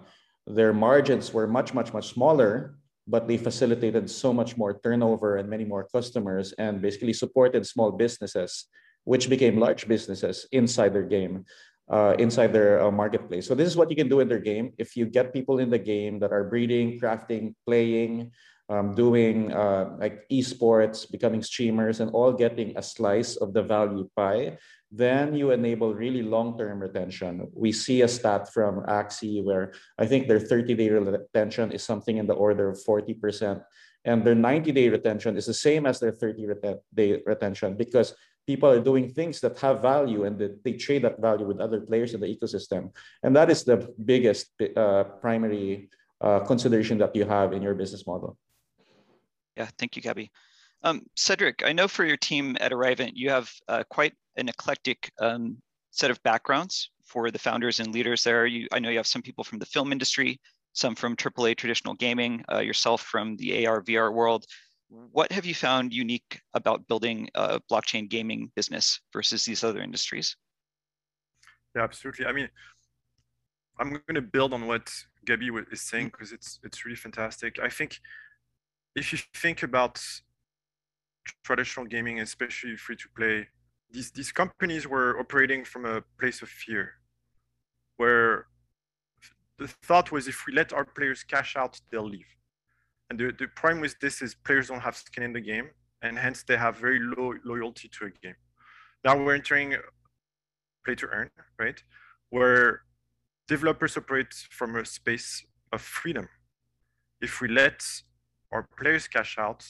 [0.48, 5.50] their margins were much much much smaller but they facilitated so much more turnover and
[5.50, 8.68] many more customers and basically supported small businesses
[9.04, 11.46] which became large businesses inside their game,
[11.92, 13.48] uh, inside their uh, marketplace.
[13.48, 14.74] So this is what you can do in their game.
[14.78, 18.32] If you get people in the game that are breeding, crafting, playing,
[18.70, 24.10] um, doing uh, like esports, becoming streamers, and all getting a slice of the value
[24.16, 24.58] pie,
[24.92, 27.48] then you enable really long-term retention.
[27.54, 32.28] We see a stat from Axie where I think their 30-day retention is something in
[32.28, 33.62] the order of 40%,
[34.06, 39.10] and their 90-day retention is the same as their 30-day retention because people are doing
[39.10, 42.28] things that have value and that they trade that value with other players in the
[42.28, 42.92] ecosystem.
[43.24, 45.90] And that is the biggest uh, primary
[46.22, 48.38] uh, consideration that you have in your business model.
[49.58, 50.32] Yeah, thank you, Gabby.
[50.84, 55.12] Um, Cedric, I know for your team at Arrivant, you have uh, quite an eclectic
[55.20, 55.58] um,
[55.92, 58.46] set of backgrounds for the founders and leaders there.
[58.46, 60.42] You, I know you have some people from the film industry,
[60.74, 64.46] some from AAA traditional gaming, uh, yourself from the AR VR world
[65.12, 70.36] what have you found unique about building a blockchain gaming business versus these other industries?
[71.76, 72.26] Yeah, absolutely.
[72.26, 72.50] I mean,
[73.80, 74.94] I'm going to build on what
[75.26, 76.36] Gabby is saying because mm-hmm.
[76.36, 77.58] it's it's really fantastic.
[77.62, 78.00] I think
[78.96, 80.02] if you think about
[81.44, 83.48] traditional gaming, especially free to play,
[83.92, 86.94] these these companies were operating from a place of fear,
[87.98, 88.48] where
[89.60, 92.36] the thought was if we let our players cash out, they'll leave.
[93.10, 95.70] And the, the problem with this is players don't have skin in the game,
[96.02, 98.36] and hence they have very low loyalty to a game.
[99.04, 99.76] Now we're entering
[100.86, 101.30] play to earn,
[101.60, 101.82] right?
[102.30, 102.82] Where
[103.48, 106.28] developers operate from a space of freedom.
[107.22, 107.84] If we let
[108.54, 109.62] our players cash out,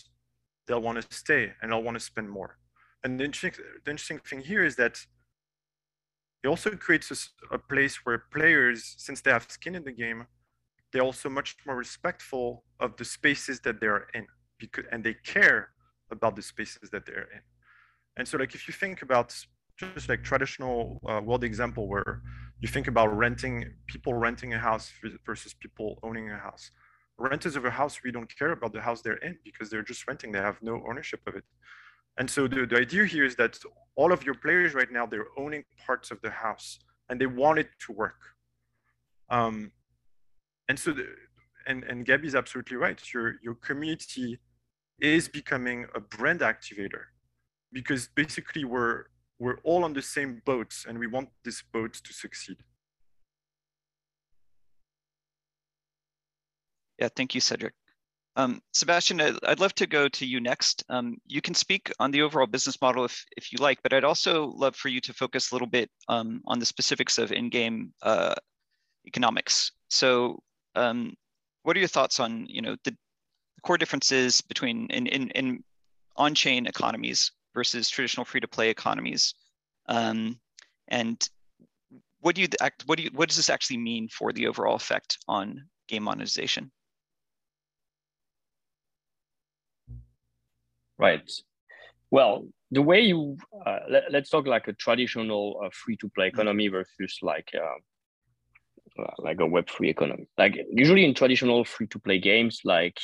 [0.67, 2.57] they'll want to stay and they'll want to spend more.
[3.03, 4.95] And the interesting, the interesting thing here is that
[6.43, 7.09] it also creates
[7.51, 10.25] a, a place where players, since they have skin in the game,
[10.91, 14.27] they're also much more respectful of the spaces that they're in
[14.59, 15.69] because and they care
[16.11, 17.41] about the spaces that they're in
[18.17, 19.35] and so like if you think about
[19.77, 22.21] just like traditional uh, world example where
[22.61, 24.91] you think about renting people renting a house
[25.25, 26.69] versus people owning a house
[27.17, 30.07] renters of a house we don't care about the house they're in because they're just
[30.07, 31.43] renting they have no ownership of it
[32.17, 33.57] and so the, the idea here is that
[33.95, 37.59] all of your players right now they're owning parts of the house and they want
[37.59, 38.21] it to work
[39.29, 39.71] um,
[40.69, 41.07] and so the,
[41.67, 42.99] and and Gabby is absolutely right.
[43.13, 44.39] Your your community
[44.99, 47.05] is becoming a brand activator
[47.71, 49.05] because basically we're
[49.39, 52.57] we're all on the same boat and we want this boat to succeed.
[57.03, 57.73] Yeah, thank you, Cedric.
[58.37, 60.85] Um, Sebastian, I'd love to go to you next.
[60.87, 64.05] Um, you can speak on the overall business model if, if you like, but I'd
[64.05, 67.93] also love for you to focus a little bit um, on the specifics of in-game
[68.03, 68.35] uh,
[69.05, 69.73] economics.
[69.89, 70.41] So
[70.75, 71.13] um,
[71.63, 72.95] what are your thoughts on you know, the
[73.63, 75.61] core differences between in, in, in
[76.15, 79.33] on-chain economies versus traditional free-to-play economies?
[79.89, 80.39] Um,
[80.87, 81.17] and
[82.21, 82.47] what do you
[82.85, 86.71] what do you, what does this actually mean for the overall effect on game monetization?
[91.03, 91.29] Right.
[92.11, 96.35] Well, the way you uh, let, us talk like a traditional uh, free-to-play mm-hmm.
[96.35, 100.27] economy versus like uh, uh, like a Web3 economy.
[100.37, 102.97] Like usually in traditional free-to-play games, like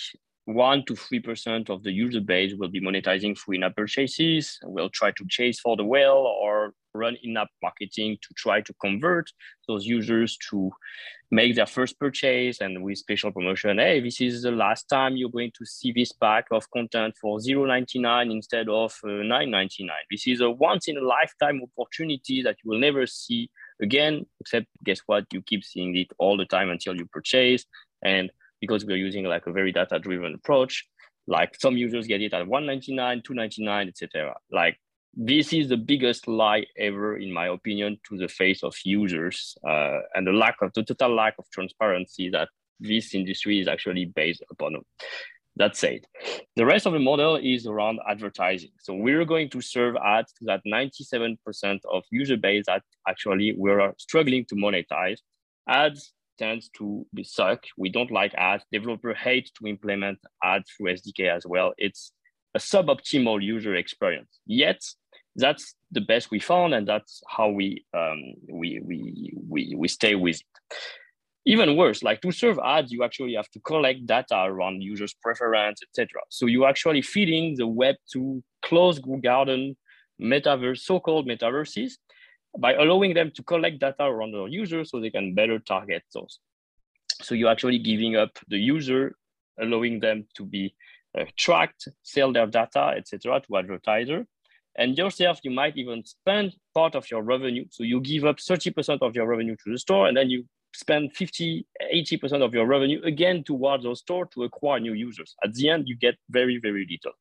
[0.50, 4.58] one to three percent of the user base will be monetizing through in-app purchases.
[4.64, 9.30] We'll try to chase for the whale or run in-app marketing to try to convert
[9.68, 10.72] those users to
[11.30, 13.78] make their first purchase and with special promotion.
[13.78, 17.38] Hey, this is the last time you're going to see this pack of content for
[17.38, 19.88] 0.99 instead of uh, 9.99.
[20.10, 24.26] This is a once in a lifetime opportunity that you will never see again.
[24.40, 25.26] Except guess what?
[25.32, 27.66] You keep seeing it all the time until you purchase
[28.02, 30.86] and because we're using like a very data driven approach.
[31.28, 34.80] Like some users get it at 199 299 etc like
[35.16, 40.00] this is the biggest lie ever in my opinion to the face of users uh,
[40.14, 44.44] and the lack of the total lack of transparency that this industry is actually based
[44.52, 44.78] upon.
[45.56, 46.06] That said
[46.56, 48.70] the rest of the model is around advertising.
[48.80, 51.38] So we're going to serve ads to that 97%
[51.92, 55.18] of user base that actually we're struggling to monetize.
[55.68, 57.66] Ads tends to be suck.
[57.78, 58.64] We don't like ads.
[58.72, 61.74] Developer hate to implement ads through SDK as well.
[61.78, 62.12] It's
[62.56, 64.40] a suboptimal user experience.
[64.46, 64.82] Yet
[65.36, 68.22] that's the best we found, and that's how we um,
[68.52, 70.76] we, we we we stay with it.
[71.46, 75.80] Even worse, like to serve ads, you actually have to collect data around users' preference,
[75.84, 76.22] etc.
[76.30, 79.76] So you're actually feeding the web to closed garden
[80.22, 81.94] metaverse, so-called metaverses,
[82.58, 86.40] by allowing them to collect data around their users so they can better target those.
[87.22, 89.16] So you're actually giving up the user,
[89.60, 90.76] allowing them to be
[91.18, 94.26] uh, tracked, sell their data, etc., to advertiser.
[94.78, 97.66] And yourself, you might even spend part of your revenue.
[97.72, 101.14] So you give up 30% of your revenue to the store, and then you spend
[101.14, 105.36] 50, 80% of your revenue again towards those store to acquire new users.
[105.44, 107.18] At the end, you get very, very little.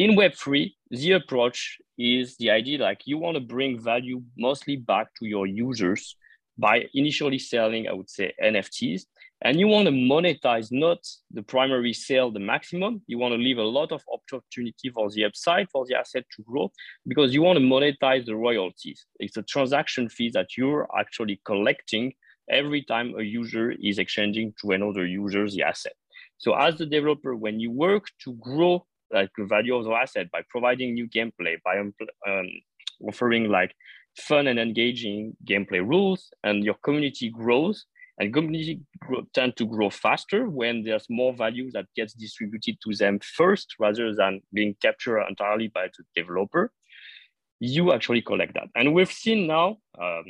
[0.00, 5.08] In Web3, the approach is the idea like you want to bring value mostly back
[5.16, 6.16] to your users
[6.56, 9.02] by initially selling, I would say, NFTs.
[9.42, 13.02] And you want to monetize not the primary sale, the maximum.
[13.08, 16.42] You want to leave a lot of opportunity for the upside for the asset to
[16.44, 16.72] grow
[17.06, 19.04] because you want to monetize the royalties.
[19.18, 22.14] It's a transaction fee that you're actually collecting
[22.48, 25.92] every time a user is exchanging to another user the asset.
[26.38, 30.30] So as the developer, when you work to grow like the value of the asset
[30.30, 31.94] by providing new gameplay, by um,
[32.28, 32.46] um,
[33.06, 33.74] offering like
[34.16, 37.86] fun and engaging gameplay rules, and your community grows.
[38.18, 42.94] And community grow, tend to grow faster when there's more value that gets distributed to
[42.94, 46.70] them first, rather than being captured entirely by the developer.
[47.60, 50.24] You actually collect that, and we've seen now, um,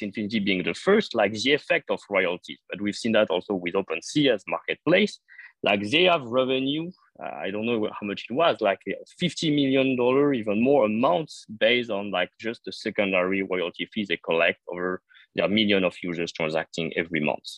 [0.00, 2.58] Infinity being the first, like the effect of royalties.
[2.70, 5.20] But we've seen that also with OpenSea as marketplace,
[5.62, 6.90] like they have revenue
[7.22, 10.84] uh, i don't know how much it was like uh, 50 million dollar even more
[10.84, 15.02] amounts based on like just the secondary royalty fees they collect over
[15.34, 17.48] their million of users transacting every month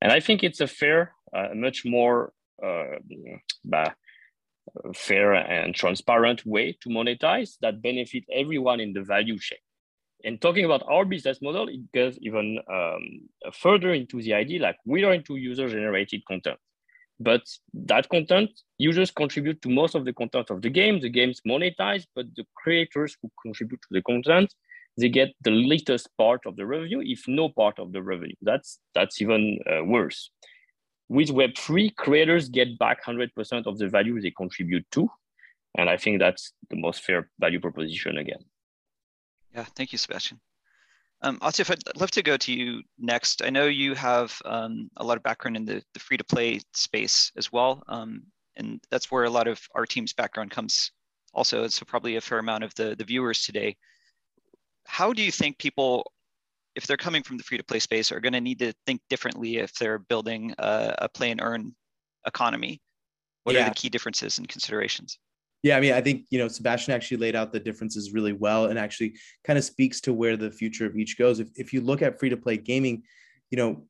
[0.00, 2.32] and i think it's a fair uh, much more
[2.64, 2.96] uh,
[3.64, 3.90] bah,
[4.94, 9.58] fair and transparent way to monetize that benefit everyone in the value chain
[10.24, 14.76] and talking about our business model, it goes even um, further into the idea like
[14.84, 16.58] we are into user generated content.
[17.20, 17.42] But
[17.74, 21.00] that content, users contribute to most of the content of the game.
[21.00, 24.54] The game's monetized, but the creators who contribute to the content,
[24.96, 28.36] they get the latest part of the revenue, if no part of the revenue.
[28.42, 30.30] That's that's even uh, worse.
[31.08, 35.08] With Web3, creators get back 100% of the value they contribute to.
[35.76, 38.44] And I think that's the most fair value proposition again.
[39.54, 40.40] Yeah, thank you, Sebastian.
[41.22, 43.42] Um, Atif, I'd love to go to you next.
[43.42, 47.50] I know you have um, a lot of background in the, the free-to-play space as
[47.50, 48.22] well, um,
[48.56, 50.92] and that's where a lot of our team's background comes
[51.34, 53.76] also, so probably a fair amount of the, the viewers today.
[54.86, 56.10] How do you think people,
[56.74, 59.00] if they're coming from the free to play space, are going to need to think
[59.10, 61.74] differently if they're building a, a play and earn
[62.26, 62.80] economy.
[63.42, 63.66] What yeah.
[63.66, 65.18] are the key differences and considerations?
[65.62, 68.66] Yeah, I mean, I think you know Sebastian actually laid out the differences really well,
[68.66, 71.40] and actually kind of speaks to where the future of each goes.
[71.40, 73.02] If if you look at free to play gaming,
[73.50, 73.84] you know,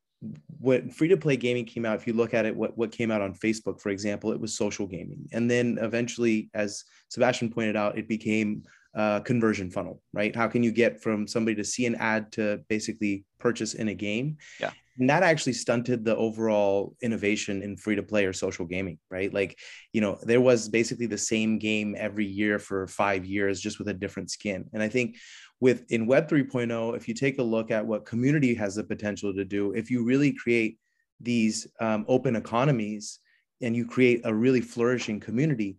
[0.60, 3.10] when free to play gaming came out, if you look at it, what, what came
[3.10, 5.28] out on Facebook, for example, it was social gaming.
[5.32, 8.64] And then eventually, as Sebastian pointed out, it became
[8.98, 10.34] a conversion funnel, right?
[10.34, 13.94] How can you get from somebody to see an ad to basically purchase in a
[13.94, 14.36] game?
[14.60, 14.72] Yeah.
[14.98, 19.32] And that actually stunted the overall innovation in free to play or social gaming, right?
[19.32, 19.56] Like,
[19.92, 23.86] you know, there was basically the same game every year for five years, just with
[23.86, 24.68] a different skin.
[24.72, 25.16] And I think
[25.60, 29.34] with in web 3.0 if you take a look at what community has the potential
[29.34, 30.78] to do if you really create
[31.20, 33.18] these um, open economies
[33.60, 35.76] and you create a really flourishing community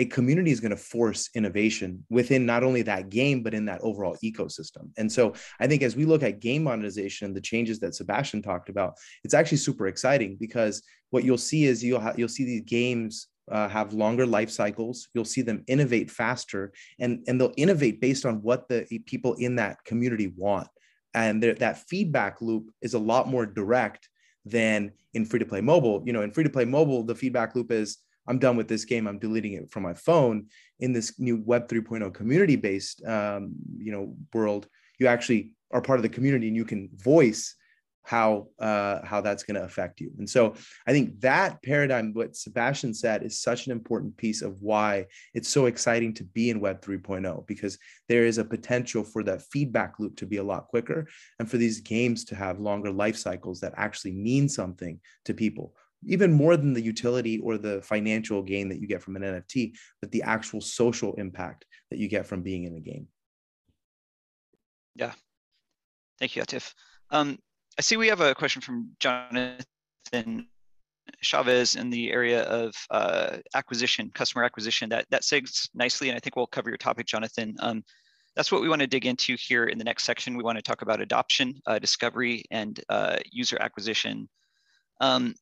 [0.00, 3.80] a community is going to force innovation within not only that game but in that
[3.82, 7.78] overall ecosystem and so i think as we look at game monetization and the changes
[7.78, 8.94] that sebastian talked about
[9.24, 13.28] it's actually super exciting because what you'll see is you'll ha- you'll see these games
[13.50, 15.08] uh, have longer life cycles.
[15.12, 19.56] You'll see them innovate faster, and and they'll innovate based on what the people in
[19.56, 20.68] that community want.
[21.14, 24.08] And that feedback loop is a lot more direct
[24.44, 26.04] than in free to play mobile.
[26.06, 28.84] You know, in free to play mobile, the feedback loop is I'm done with this
[28.84, 29.06] game.
[29.06, 30.46] I'm deleting it from my phone.
[30.78, 34.68] In this new Web 3.0 community based, um, you know, world,
[34.98, 37.54] you actually are part of the community and you can voice
[38.02, 40.10] how uh, how that's going to affect you.
[40.18, 40.54] And so
[40.86, 45.48] I think that paradigm, what Sebastian said, is such an important piece of why it's
[45.48, 49.98] so exciting to be in Web 3.0 because there is a potential for that feedback
[49.98, 51.06] loop to be a lot quicker
[51.38, 55.74] and for these games to have longer life cycles that actually mean something to people.
[56.04, 59.74] Even more than the utility or the financial gain that you get from an NFT,
[60.00, 63.06] but the actual social impact that you get from being in a game.
[64.94, 65.12] Yeah.
[66.18, 66.74] Thank you, Atif.
[67.10, 67.38] Um,
[67.78, 70.46] I see we have a question from Jonathan
[71.22, 74.88] Chavez in the area of uh, acquisition, customer acquisition.
[74.90, 77.56] That that segs nicely, and I think we'll cover your topic, Jonathan.
[77.60, 77.84] Um,
[78.36, 80.36] that's what we want to dig into here in the next section.
[80.36, 84.28] We want to talk about adoption, uh, discovery, and uh, user acquisition.
[85.00, 85.34] Um,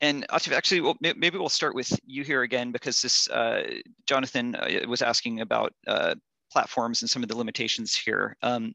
[0.00, 3.62] and Atif, actually, well, maybe we'll start with you here again because this uh,
[4.06, 6.14] Jonathan uh, was asking about uh,
[6.52, 8.36] platforms and some of the limitations here.
[8.42, 8.74] Um,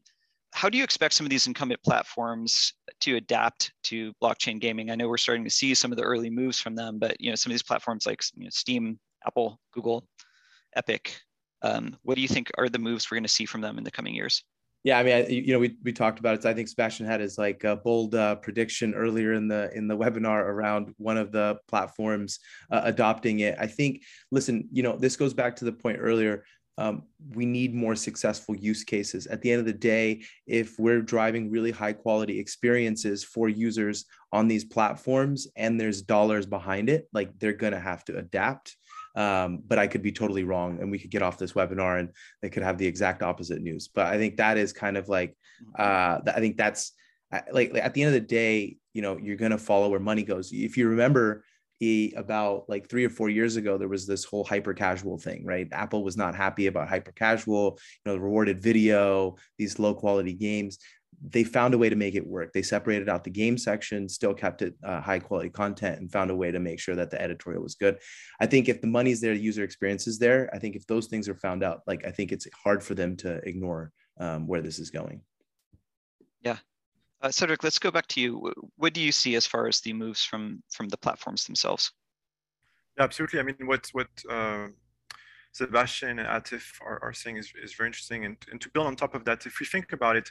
[0.52, 4.90] how do you expect some of these incumbent platforms to adapt to blockchain gaming?
[4.90, 7.30] I know we're starting to see some of the early moves from them, but you
[7.30, 10.04] know some of these platforms like you know, Steam, Apple, Google,
[10.76, 11.18] Epic.
[11.62, 13.84] Um, what do you think are the moves we're going to see from them in
[13.84, 14.42] the coming years?
[14.84, 16.44] Yeah, I mean, I, you know, we, we talked about it.
[16.44, 19.96] I think Sebastian had his like a bold uh, prediction earlier in the in the
[19.96, 23.56] webinar around one of the platforms uh, adopting it.
[23.60, 24.02] I think,
[24.32, 26.44] listen, you know, this goes back to the point earlier
[26.78, 27.02] um,
[27.34, 29.26] we need more successful use cases.
[29.26, 34.06] At the end of the day, if we're driving really high quality experiences for users
[34.32, 38.76] on these platforms and there's dollars behind it, like they're going to have to adapt.
[39.14, 42.08] Um, but I could be totally wrong and we could get off this webinar and
[42.40, 43.88] they could have the exact opposite news.
[43.88, 45.82] But I think that is kind of like, mm-hmm.
[46.26, 46.92] uh, I think that's
[47.52, 50.00] like, like at the end of the day, you know, you're going to follow where
[50.00, 50.50] money goes.
[50.52, 51.44] If you remember,
[52.16, 55.66] about like three or four years ago, there was this whole hyper casual thing, right?
[55.72, 60.78] Apple was not happy about hyper casual, you know, rewarded video, these low quality games.
[61.20, 62.52] They found a way to make it work.
[62.52, 66.30] They separated out the game section, still kept it uh, high quality content, and found
[66.30, 67.98] a way to make sure that the editorial was good.
[68.40, 70.50] I think if the money's there, the user experience is there.
[70.52, 73.16] I think if those things are found out, like I think it's hard for them
[73.18, 75.22] to ignore um, where this is going.
[76.42, 76.56] Yeah,
[77.22, 78.52] uh, Cedric, let's go back to you.
[78.76, 81.92] What do you see as far as the moves from from the platforms themselves?
[82.98, 83.38] Yeah, absolutely.
[83.38, 84.68] I mean, what what uh,
[85.52, 88.24] Sebastian and Atif are, are saying is, is very interesting.
[88.24, 90.30] And, and to build on top of that, if we think about it,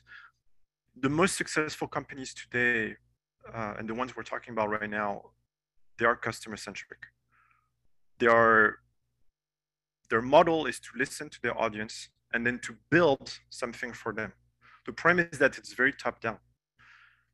[1.00, 2.96] the most successful companies today,
[3.54, 5.22] uh, and the ones we're talking about right now,
[5.98, 7.00] they are customer centric.
[8.20, 8.78] They are
[10.10, 14.34] their model is to listen to their audience and then to build something for them.
[14.86, 16.40] The premise is that it's very top down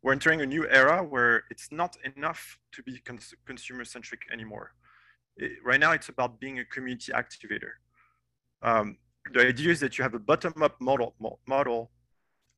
[0.03, 4.71] we're entering a new era where it's not enough to be cons consumer centric anymore.
[5.35, 7.71] It, right now, it's about being a community activator.
[8.61, 8.97] Um,
[9.33, 11.15] the idea is that you have a bottom up model,
[11.47, 11.91] model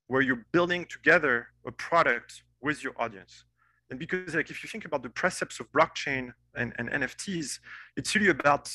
[0.09, 3.45] where you're building together a product with your audience.
[3.89, 7.59] And because like if you think about the precepts of blockchain and, and NFTs,
[7.95, 8.73] it's really about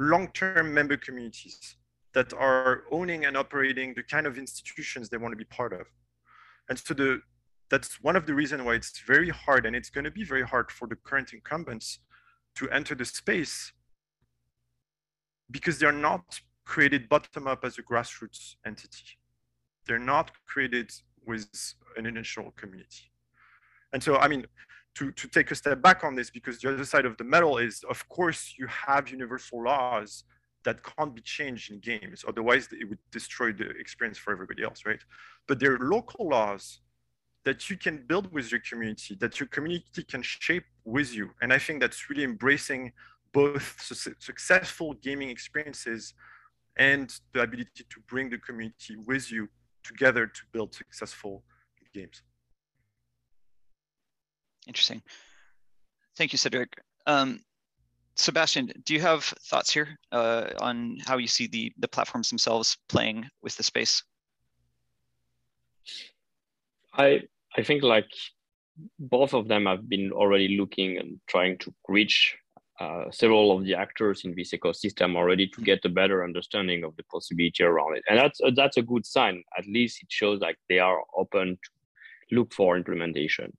[0.00, 1.76] long-term member communities
[2.12, 5.86] that are owning and operating the kind of institutions they want to be part of.
[6.68, 7.20] And so the,
[7.70, 10.42] that's one of the reasons why it's very hard and it's going to be very
[10.42, 12.00] hard for the current incumbents
[12.56, 13.72] to enter the space
[15.52, 19.19] because they're not created bottom up as a grassroots entity.
[19.90, 20.92] They're not created
[21.26, 21.48] with
[21.96, 23.10] an initial community.
[23.92, 24.46] And so, I mean,
[24.94, 27.58] to, to take a step back on this, because the other side of the medal
[27.58, 30.22] is, of course, you have universal laws
[30.62, 32.24] that can't be changed in games.
[32.28, 35.00] Otherwise, it would destroy the experience for everybody else, right?
[35.48, 36.82] But there are local laws
[37.44, 41.30] that you can build with your community, that your community can shape with you.
[41.42, 42.92] And I think that's really embracing
[43.32, 46.14] both su successful gaming experiences
[46.76, 49.48] and the ability to bring the community with you
[49.84, 51.42] together to build successful
[51.94, 52.22] games.
[54.66, 55.02] Interesting.
[56.16, 56.72] Thank you, Cedric.
[57.06, 57.40] Um,
[58.16, 62.76] Sebastian, do you have thoughts here uh, on how you see the, the platforms themselves
[62.88, 64.02] playing with the space?
[66.92, 67.22] I
[67.56, 68.10] I think like
[68.98, 72.36] both of them have been already looking and trying to reach
[72.80, 76.96] uh, several of the actors in this ecosystem already to get a better understanding of
[76.96, 79.42] the possibility around it, and that's uh, that's a good sign.
[79.58, 83.52] At least it shows like they are open to look for implementation.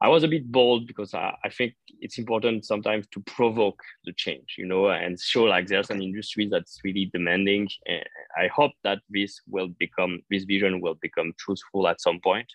[0.00, 4.12] I was a bit bold because I, I think it's important sometimes to provoke the
[4.12, 7.68] change, you know, and show like there's an industry that's really demanding.
[7.86, 8.04] And
[8.36, 12.46] I hope that this will become, this vision will become truthful at some point.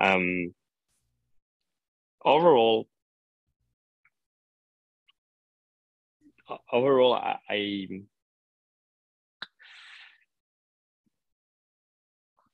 [0.00, 0.52] Um,
[2.24, 2.88] overall,
[6.72, 7.88] overall, I, I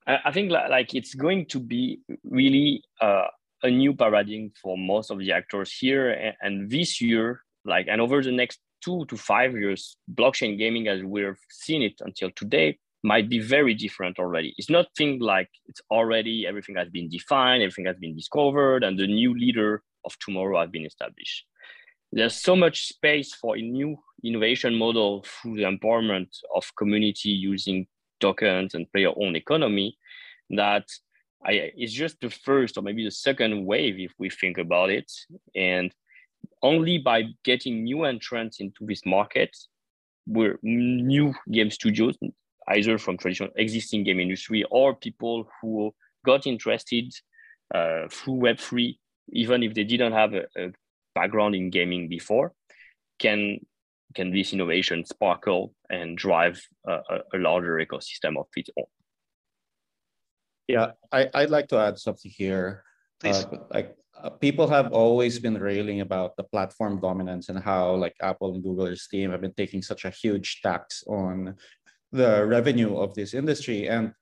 [0.07, 3.29] I think like it's going to be really uh,
[3.63, 6.35] a new paradigm for most of the actors here.
[6.43, 11.03] And this year, like, and over the next two to five years, blockchain gaming as
[11.03, 14.55] we've seen it until today might be very different already.
[14.59, 18.99] It's not nothing like it's already everything has been defined, everything has been discovered, and
[18.99, 21.47] the new leader of tomorrow has been established.
[22.15, 27.89] There's so much space for a new innovation model through the empowerment of community using
[28.21, 29.99] tokens and player owned economy
[30.51, 30.87] that
[31.45, 35.11] I, it's just the first or maybe the second wave if we think about it.
[35.57, 35.93] And
[36.62, 39.51] only by getting new entrants into this market,
[40.25, 42.17] where new game studios,
[42.69, 45.93] either from traditional existing game industry or people who
[46.25, 47.12] got interested
[47.75, 48.97] uh, through Web3,
[49.31, 50.71] even if they didn't have a, a
[51.15, 52.53] background in gaming before,
[53.19, 53.59] can
[54.15, 57.01] can this innovation sparkle and drive a,
[57.35, 58.87] a larger ecosystem of its own.
[60.69, 62.85] Yeah, I, I'd like to add something here.
[63.21, 63.45] Please.
[63.45, 68.15] Uh, like uh, people have always been railing about the platform dominance and how like
[68.23, 71.57] Apple and Google or Steam have been taking such a huge tax on
[72.12, 73.89] the revenue of this industry.
[73.89, 74.12] And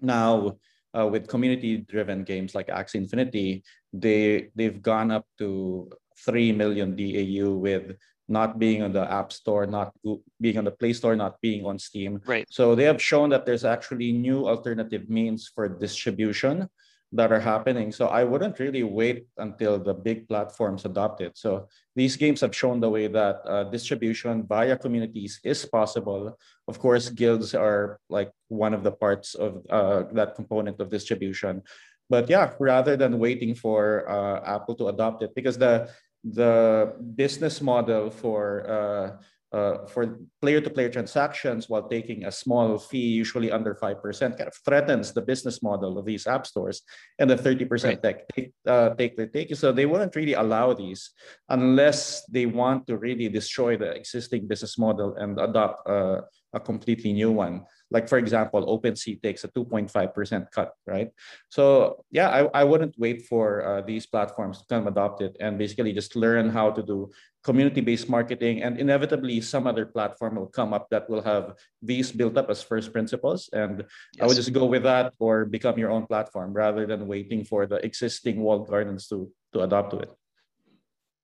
[0.00, 0.56] now
[0.96, 5.90] uh, with community-driven games like Axie Infinity, they they've gone up to
[6.24, 7.96] three million DAU with
[8.28, 9.94] not being on the App Store, not
[10.40, 12.20] being on the Play Store, not being on Steam.
[12.26, 12.46] Right.
[12.50, 16.68] So they have shown that there's actually new alternative means for distribution
[17.12, 17.92] that are happening.
[17.92, 21.38] So I wouldn't really wait until the big platforms adopt it.
[21.38, 26.36] So these games have shown the way that uh, distribution via communities is possible.
[26.66, 31.62] Of course, guilds are like one of the parts of uh, that component of distribution.
[32.10, 35.88] But yeah, rather than waiting for uh, Apple to adopt it, because the
[36.32, 39.22] the business model for uh,
[39.52, 44.02] uh, for player-to-player transactions while taking a small fee, usually under 5%,
[44.36, 46.82] kind of threatens the business model of these app stores
[47.18, 48.02] and the 30% right.
[48.02, 49.54] tech take, uh, take they take.
[49.56, 51.10] So they wouldn't really allow these
[51.48, 56.22] unless they want to really destroy the existing business model and adopt uh,
[56.52, 57.64] a completely new one.
[57.90, 61.10] Like for example, OpenSea takes a 2.5% cut, right?
[61.48, 65.56] So yeah, I, I wouldn't wait for uh, these platforms to come adopt it and
[65.56, 67.10] basically just learn how to do
[67.44, 72.36] community-based marketing and inevitably some other platform will come up that will have these built
[72.36, 73.48] up as first principles.
[73.52, 73.84] And
[74.14, 74.20] yes.
[74.20, 77.66] I would just go with that or become your own platform rather than waiting for
[77.66, 80.10] the existing walled gardens to, to adopt to it.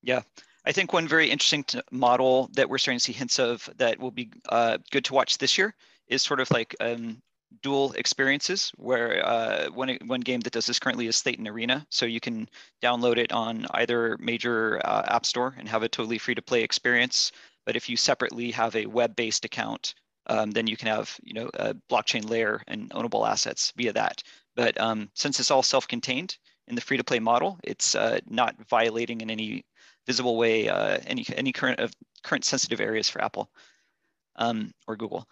[0.00, 0.22] Yeah.
[0.64, 4.12] I think one very interesting model that we're starting to see hints of that will
[4.12, 5.74] be uh, good to watch this year
[6.12, 7.22] is sort of like um,
[7.62, 11.86] dual experiences where uh, one, one game that does this currently is Slayton Arena.
[11.90, 12.48] So you can
[12.82, 16.62] download it on either major uh, app store and have a totally free to play
[16.62, 17.32] experience.
[17.66, 19.94] But if you separately have a web-based account,
[20.26, 24.22] um, then you can have you know a blockchain layer and ownable assets via that.
[24.54, 26.36] But um, since it's all self-contained
[26.68, 29.64] in the free to play model, it's uh, not violating in any
[30.06, 31.80] visible way uh, any any current
[32.22, 33.50] current sensitive areas for Apple
[34.36, 35.28] um, or Google.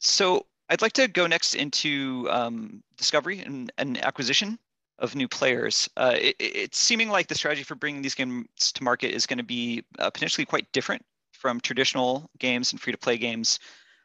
[0.00, 4.58] So I'd like to go next into um, discovery and, and, acquisition
[4.98, 5.88] of new players.
[5.96, 9.38] Uh, it, it's seeming like the strategy for bringing these games to market is going
[9.38, 13.58] to be uh, potentially quite different from traditional games and free-to-play games.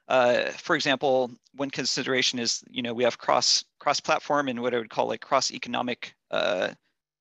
[0.07, 4.73] uh, for example, one consideration is, you know, we have cross cross platform and what
[4.73, 6.69] I would call like cross economic uh,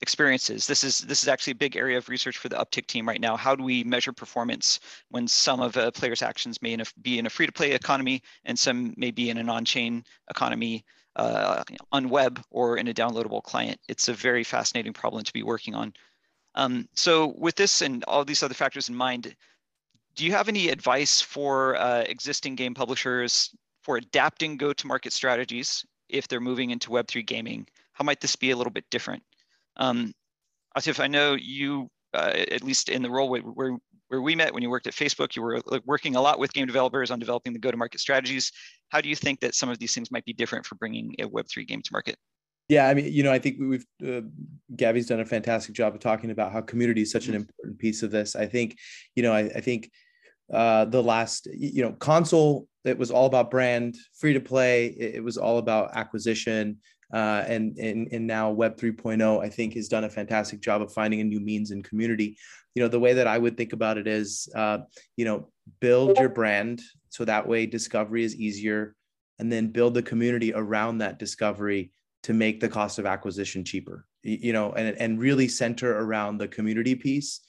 [0.05, 0.67] experiences.
[0.67, 3.23] This is this is actually a big area of research for the Upptic team right
[3.23, 3.39] now.
[3.39, 4.79] How do we measure performance
[5.09, 8.59] when some of a player's actions may in a, be in a free-to-play economy and
[8.59, 10.85] some may be in an on-chain economy
[11.17, 13.81] uh, on web or in a downloadable client?
[13.89, 15.95] It's a very fascinating problem to be working on.
[16.55, 19.35] Um, so with this and all these other factors in mind,
[20.17, 26.29] do you have any advice for uh, existing game publishers for adapting go-to-market strategies if
[26.29, 27.67] they're moving into Web3 gaming?
[27.95, 29.23] How might this be a little bit different?
[29.77, 30.13] Um,
[30.77, 33.77] Atif, I know you, uh, at least in the role where, where,
[34.09, 36.67] where we met when you worked at Facebook, you were working a lot with game
[36.67, 38.53] developers on developing the go-to-market strategies.
[38.91, 41.25] How do you think that some of these things might be different for bringing a
[41.25, 42.17] Web3 game to market?
[42.69, 44.23] Yeah, I mean, you know, I think we've uh,
[44.75, 47.43] Gabby's done a fantastic job of talking about how community is such an mm-hmm.
[47.43, 48.35] important piece of this.
[48.35, 48.79] I think,
[49.15, 49.91] you know, I, I think
[50.53, 54.87] uh, the last, you know, console it was all about brand, free to play.
[54.87, 56.79] It, it was all about acquisition,
[57.13, 60.93] uh, and, and and now Web 3.0, I think, has done a fantastic job of
[60.93, 62.37] finding a new means and community.
[62.75, 64.79] You know, the way that I would think about it is, uh,
[65.17, 65.51] you know,
[65.81, 68.95] build your brand so that way discovery is easier,
[69.39, 71.93] and then build the community around that discovery
[72.25, 74.07] to make the cost of acquisition cheaper.
[74.23, 77.41] You know, and and really center around the community piece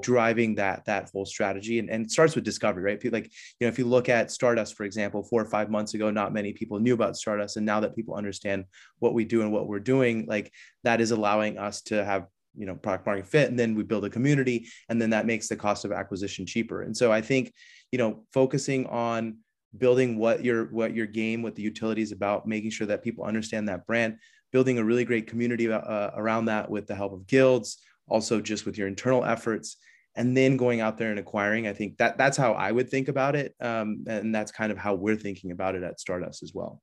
[0.00, 3.12] driving that that whole strategy and, and starts with discovery right?
[3.12, 3.24] Like
[3.60, 6.32] you know if you look at stardust for example four or five months ago not
[6.32, 8.64] many people knew about stardust and now that people understand
[8.98, 10.52] what we do and what we're doing like
[10.84, 14.04] that is allowing us to have you know product market fit and then we build
[14.04, 16.82] a community and then that makes the cost of acquisition cheaper.
[16.82, 17.52] And so i think
[17.92, 19.38] you know focusing on
[19.76, 23.24] building what your what your game what the utility is about making sure that people
[23.24, 24.16] understand that brand
[24.52, 27.78] building a really great community uh, around that with the help of guilds
[28.08, 29.76] also just with your internal efforts
[30.14, 31.66] and then going out there and acquiring.
[31.66, 34.78] I think that that's how i would think about it um, and that's kind of
[34.78, 36.80] how we're thinking about it at stardust as well.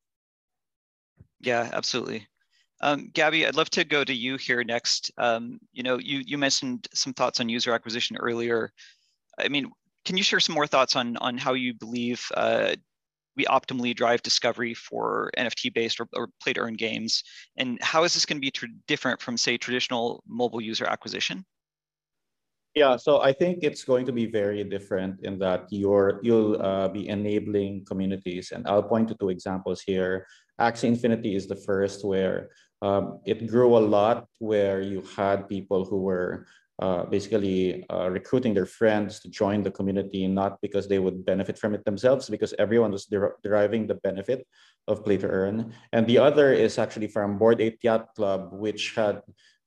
[1.39, 2.27] Yeah absolutely.
[2.81, 5.11] Um, gabby i'd love to go to you here next.
[5.17, 8.71] Um, you know you you mentioned some thoughts on user acquisition earlier.
[9.39, 9.71] I mean
[10.05, 12.75] can you share some more thoughts on on how you believe uh,
[13.35, 17.23] we optimally drive discovery for NFT based or, or play to earn games?
[17.57, 21.45] And how is this going to be tr- different from, say, traditional mobile user acquisition?
[22.75, 26.87] Yeah, so I think it's going to be very different in that you're you'll uh,
[26.87, 30.25] be enabling communities, and I'll point to two examples here.
[30.59, 32.49] Axie Infinity is the first where
[32.81, 36.47] um, it grew a lot, where you had people who were
[36.81, 41.57] uh, basically uh, recruiting their friends to join the community, not because they would benefit
[41.57, 44.47] from it themselves, because everyone was der- deriving the benefit
[44.87, 45.73] of play to earn.
[45.91, 49.21] And the other is actually from Bored Ape Yacht Club, which had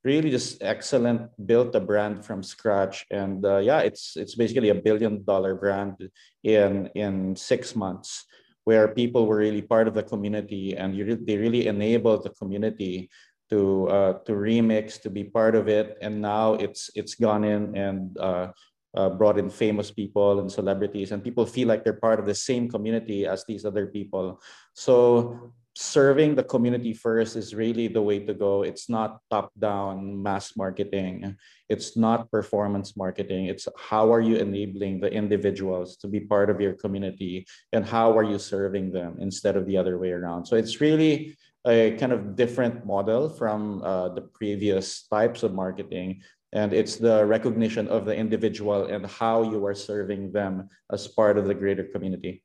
[0.04, 3.06] really just excellent, built a brand from scratch.
[3.10, 6.10] And uh, yeah, it's it's basically a billion dollar brand
[6.44, 8.24] in in six months
[8.66, 13.08] where people were really part of the community and you, they really enabled the community
[13.50, 15.98] to uh, to remix to be part of it.
[16.00, 18.48] And now it's it's gone in and uh,
[18.96, 21.12] uh, brought in famous people and celebrities.
[21.12, 24.40] And people feel like they're part of the same community as these other people.
[24.74, 28.62] So serving the community first is really the way to go.
[28.62, 31.36] It's not top down mass marketing.
[31.68, 33.46] It's not performance marketing.
[33.46, 37.46] It's how are you enabling the individuals to be part of your community?
[37.74, 40.46] And how are you serving them instead of the other way around?
[40.46, 41.36] So it's really
[41.66, 46.22] a kind of different model from uh, the previous types of marketing.
[46.52, 51.36] And it's the recognition of the individual and how you are serving them as part
[51.38, 52.42] of the greater community.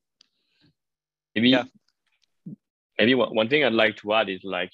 [1.36, 1.63] Maybe, yeah.
[2.97, 4.72] maybe one thing I'd like to add is like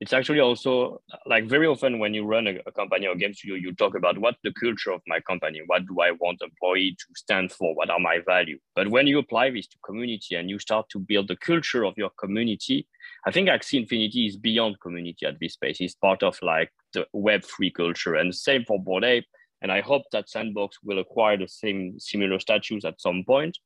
[0.00, 3.56] it's actually also like very often when you run a, a, company or game studio,
[3.56, 7.06] you talk about what's the culture of my company, what do I want employee to
[7.14, 8.58] stand for, what are my value.
[8.74, 11.98] But when you apply this to community and you start to build the culture of
[11.98, 12.86] your community,
[13.26, 15.76] I think Axie Infinity is beyond community at this space.
[15.80, 19.26] It's part of like the Web three culture, and same for Bored Ape.
[19.62, 23.58] And I hope that Sandbox will acquire the same similar statues at some point.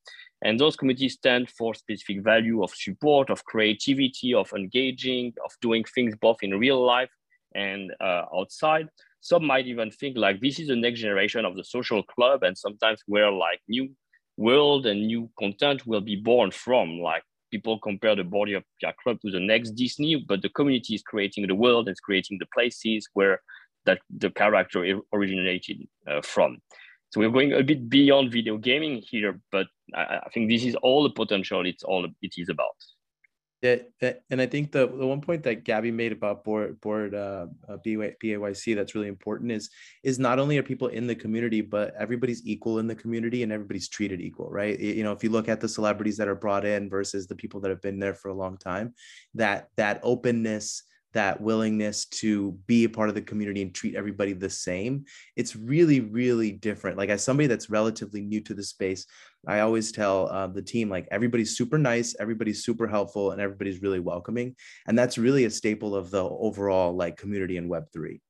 [0.43, 5.85] And those committees stand for specific value of support, of creativity, of engaging, of doing
[5.95, 7.11] things both in real life
[7.55, 8.89] and uh, outside.
[9.21, 12.59] Some might even think like this is the next generation of the social club, and
[12.59, 13.91] sometimes where like new
[14.37, 16.99] world and new content will be born from.
[16.99, 20.95] Like people compare the body of Yacht Club to the next Disney, but the community
[20.95, 23.41] is creating the world, it's creating the places where
[23.87, 26.59] that the character originated uh, from.
[27.11, 30.75] So we're going a bit beyond video gaming here, but I, I think this is
[30.77, 32.75] all the potential it's all it is about.
[33.65, 33.77] Yeah,
[34.29, 37.79] and I think the, the one point that Gabby made about Bored Bored uh, uh,
[37.87, 39.71] BAYC that's really important is
[40.03, 43.51] is not only are people in the community, but everybody's equal in the community and
[43.51, 44.79] everybody's treated equal, right?
[44.79, 47.59] You know, if you look at the celebrities that are brought in versus the people
[47.61, 48.93] that have been there for a long time,
[49.33, 50.83] that that openness
[51.15, 55.05] that willingness to be a part of the community and treat everybody the same.
[55.37, 56.99] It's really really different.
[56.99, 59.07] Like as somebody that's relatively new to the space
[59.47, 63.83] i always tell uh, the team like everybody's super nice everybody's super helpful and everybody's
[63.83, 64.57] really welcoming.
[64.87, 68.21] And that's really a staple of the overall like community in web3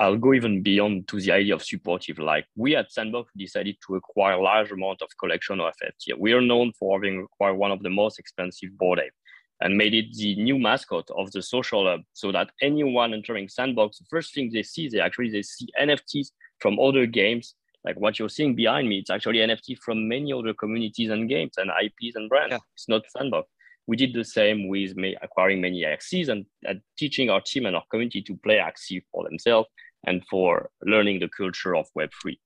[0.00, 2.18] I'll go even beyond to the idea of supportive.
[2.18, 6.18] Like we at Sandbox decided to acquire a large amount of collection of NFT.
[6.18, 9.12] We are known for having acquired one of the most expensive Bored Ape
[9.60, 13.98] and made it the new mascot of the social hub so that anyone entering sandbox
[13.98, 16.30] the first thing they see they actually they see nfts
[16.60, 17.54] from other games.
[17.84, 21.54] Like what you're seeing behind me it's actually nft from many other communities and games
[21.56, 22.52] and ips and brands.
[22.52, 22.58] Yeah.
[22.74, 23.48] it's not sandbox.
[23.86, 27.84] We did the same with acquiring many Axies and, and teaching our team and our
[27.90, 29.68] community to play Axies for themselves
[30.06, 32.38] and for learning the culture of web3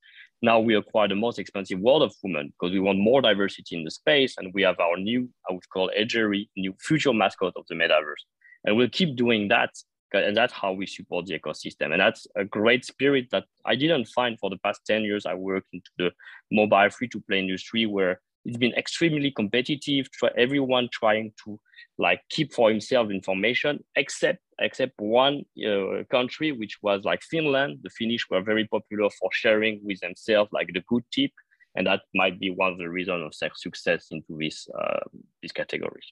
[0.43, 3.85] now we acquire the most expensive World of Women because we want more diversity in
[3.85, 7.65] the space, and we have our new, I would call Edgery, new future mascot of
[7.69, 8.25] the metaverse.
[8.65, 9.71] And we'll keep doing that,
[10.13, 11.93] and that's how we support the ecosystem.
[11.93, 15.27] And that's a great spirit that I didn't find for the past 10 years.
[15.27, 16.11] I worked into the
[16.51, 21.59] mobile free-to-play industry where it's been extremely competitive, for everyone trying to
[21.99, 27.79] like keep for himself information, except except one uh, country, which was like Finland.
[27.83, 31.33] The Finnish were very popular for sharing with themselves like the good tip,
[31.75, 35.01] and that might be one of the reasons of their success into this uh,
[35.43, 36.03] this category.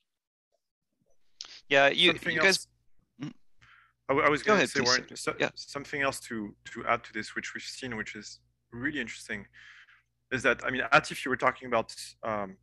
[1.68, 2.68] Yeah, you, you guys.
[3.22, 3.32] Mm.
[4.08, 5.50] I, was going to say, Warren, so, yeah.
[5.54, 8.40] something else to to add to this, which we've seen, which is
[8.72, 9.46] really interesting,
[10.32, 12.56] is that I mean, Atif, you were talking about um,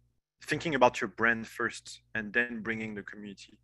[0.46, 3.58] thinking about your brand first and then bringing the community.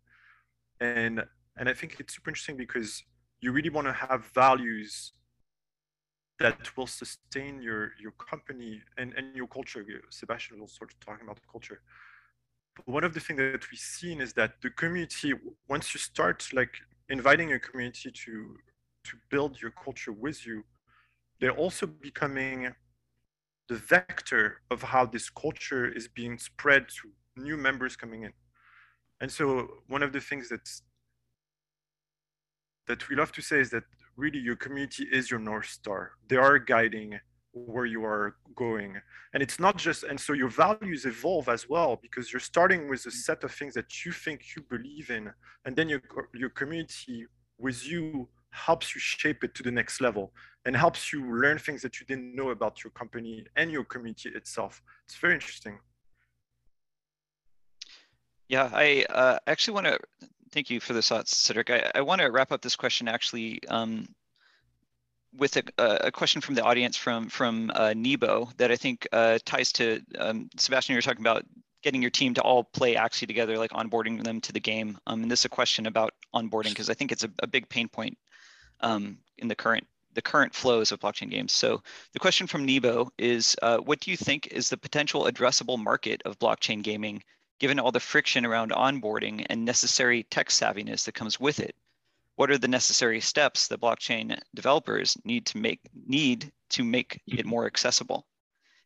[0.80, 1.22] And
[1.56, 3.02] and I think it's super interesting because
[3.40, 5.12] you really want to have values
[6.38, 9.84] that will sustain your your company and, and your culture.
[10.08, 11.80] Sebastian was sort of talking about the culture.
[12.76, 15.34] But one of the things that we've seen is that the community,
[15.68, 16.74] once you start like
[17.10, 18.56] inviting your community to
[19.04, 20.64] to build your culture with you,
[21.40, 22.74] they're also becoming
[23.70, 27.08] the vector of how this culture is being spread to
[27.40, 28.32] new members coming in.
[29.20, 30.82] And so one of the things that's
[32.88, 33.84] that we love to say is that
[34.16, 36.10] really your community is your north star.
[36.28, 37.20] They are guiding
[37.52, 38.96] where you are going.
[39.34, 43.06] And it's not just and so your values evolve as well because you're starting with
[43.06, 45.30] a set of things that you think you believe in
[45.64, 46.02] and then your
[46.34, 50.32] your community with you helps you shape it to the next level
[50.64, 54.28] and helps you learn things that you didn't know about your company and your community
[54.30, 54.82] itself.
[55.06, 55.78] It's very interesting.
[58.48, 59.98] Yeah, I uh, actually want to
[60.52, 61.70] thank you for the thoughts, Cedric.
[61.70, 64.08] I, I want to wrap up this question actually um,
[65.36, 69.38] with a, a, question from the audience from from uh, Nebo that I think uh,
[69.44, 70.94] ties to um, Sebastian.
[70.94, 71.44] You're talking about
[71.82, 74.98] getting your team to all play Axie together, like onboarding them to the game.
[75.06, 77.68] Um, and this is a question about onboarding because I think it's a, a big
[77.68, 78.18] pain point
[78.80, 81.52] um, in the current the current flows of blockchain games.
[81.52, 85.78] So the question from Nebo is, uh, what do you think is the potential addressable
[85.78, 87.22] market of blockchain gaming,
[87.60, 91.76] given all the friction around onboarding and necessary tech savviness that comes with it?
[92.36, 97.46] What are the necessary steps that blockchain developers need to make need to make it
[97.46, 98.26] more accessible?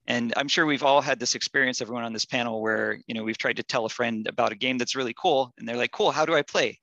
[0.07, 3.23] And I'm sure we've all had this experience, everyone on this panel, where you know
[3.23, 5.93] we've tried to tell a friend about a game that's really cool, and they're like,
[5.93, 6.81] "Cool, how do I play?"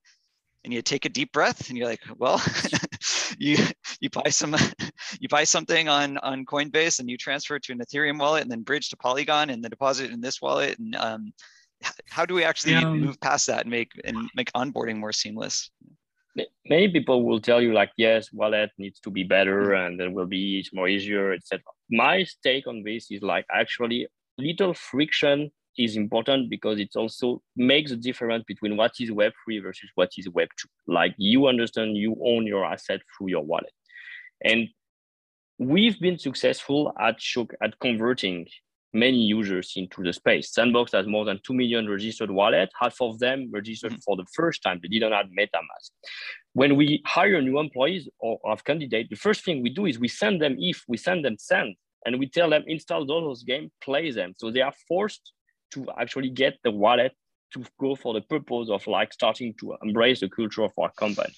[0.63, 2.41] And you take a deep breath, and you're like, "Well,
[3.41, 3.57] you
[3.99, 4.55] you buy some
[5.19, 8.51] you buy something on on Coinbase and you transfer it to an Ethereum wallet and
[8.51, 10.77] then bridge to Polygon and then deposit in this wallet.
[10.79, 11.33] And um,
[12.09, 12.85] how do we actually yeah.
[12.85, 15.71] move past that and make and make onboarding more seamless?
[16.65, 19.85] Many people will tell you like, yes, wallet needs to be better mm-hmm.
[19.85, 21.61] and it will be more easier, etc.
[21.89, 27.91] My take on this is like actually little friction is important because it also makes
[27.91, 30.65] a difference between what is Web3 versus what is Web2.
[30.87, 33.73] Like you understand, you own your asset through your wallet.
[34.43, 34.67] And
[35.57, 37.17] we've been successful at,
[37.61, 38.47] at converting
[38.93, 40.53] many users into the space.
[40.53, 42.73] Sandbox has more than 2 million registered wallets.
[42.79, 43.99] Half of them registered mm-hmm.
[43.99, 44.79] for the first time.
[44.81, 45.91] They didn't have MetaMask.
[46.53, 50.09] When we hire new employees or of candidates, the first thing we do is we
[50.09, 54.11] send them if we send them send and we tell them install those games, play
[54.11, 54.33] them.
[54.37, 55.31] So they are forced
[55.71, 57.13] to actually get the wallet
[57.53, 61.33] to go for the purpose of like starting to embrace the culture of our company.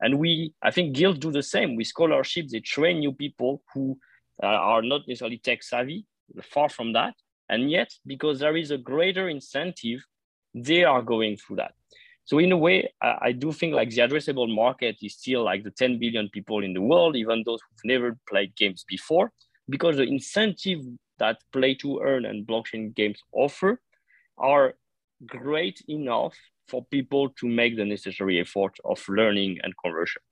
[0.00, 2.52] And we, I think guilds do the same with scholarships.
[2.52, 3.98] They train new people who
[4.42, 6.06] uh, are not necessarily tech savvy,
[6.42, 7.14] far from that.
[7.48, 10.00] And yet, because there is a greater incentive
[10.54, 11.74] they are going through that.
[12.24, 15.64] So in a way, I, I, do think like the addressable market is still like
[15.64, 19.32] the 10 billion people in the world, even those who've never played games before,
[19.68, 20.80] because the incentive
[21.18, 23.80] that play to earn and blockchain games offer
[24.38, 24.74] are
[25.26, 26.34] great enough
[26.68, 30.22] for people to make the necessary effort of learning and conversion.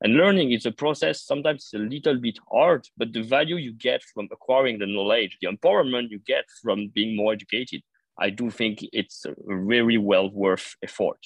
[0.00, 4.02] And learning is a process, sometimes a little bit hard, but the value you get
[4.02, 7.82] from acquiring the knowledge, the empowerment you get from being more educated,
[8.18, 11.18] I do think it's very well worth effort.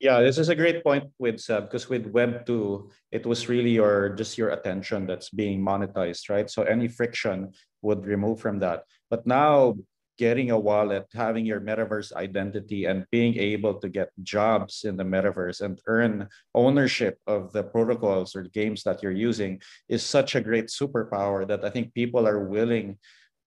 [0.00, 3.76] Yeah, this is a great point with Seb because with Web two, it was really
[3.76, 6.48] your just your attention that's being monetized, right?
[6.48, 8.84] So any friction would remove from that.
[9.10, 9.76] But now
[10.16, 15.04] getting a wallet, having your metaverse identity, and being able to get jobs in the
[15.04, 20.40] metaverse and earn ownership of the protocols or games that you're using is such a
[20.40, 22.96] great superpower that I think people are willing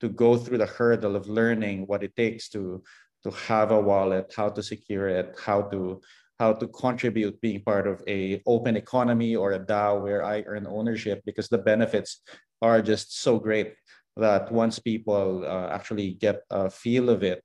[0.02, 2.84] to go through the hurdle of learning what it takes to
[3.24, 6.02] to have a wallet, how to secure it, how to
[6.44, 10.68] how to contribute being part of a open economy or a DAO where I earn
[10.68, 12.22] ownership because the benefits
[12.62, 13.70] are just so great
[14.18, 17.40] that once people uh, actually get a feel of it,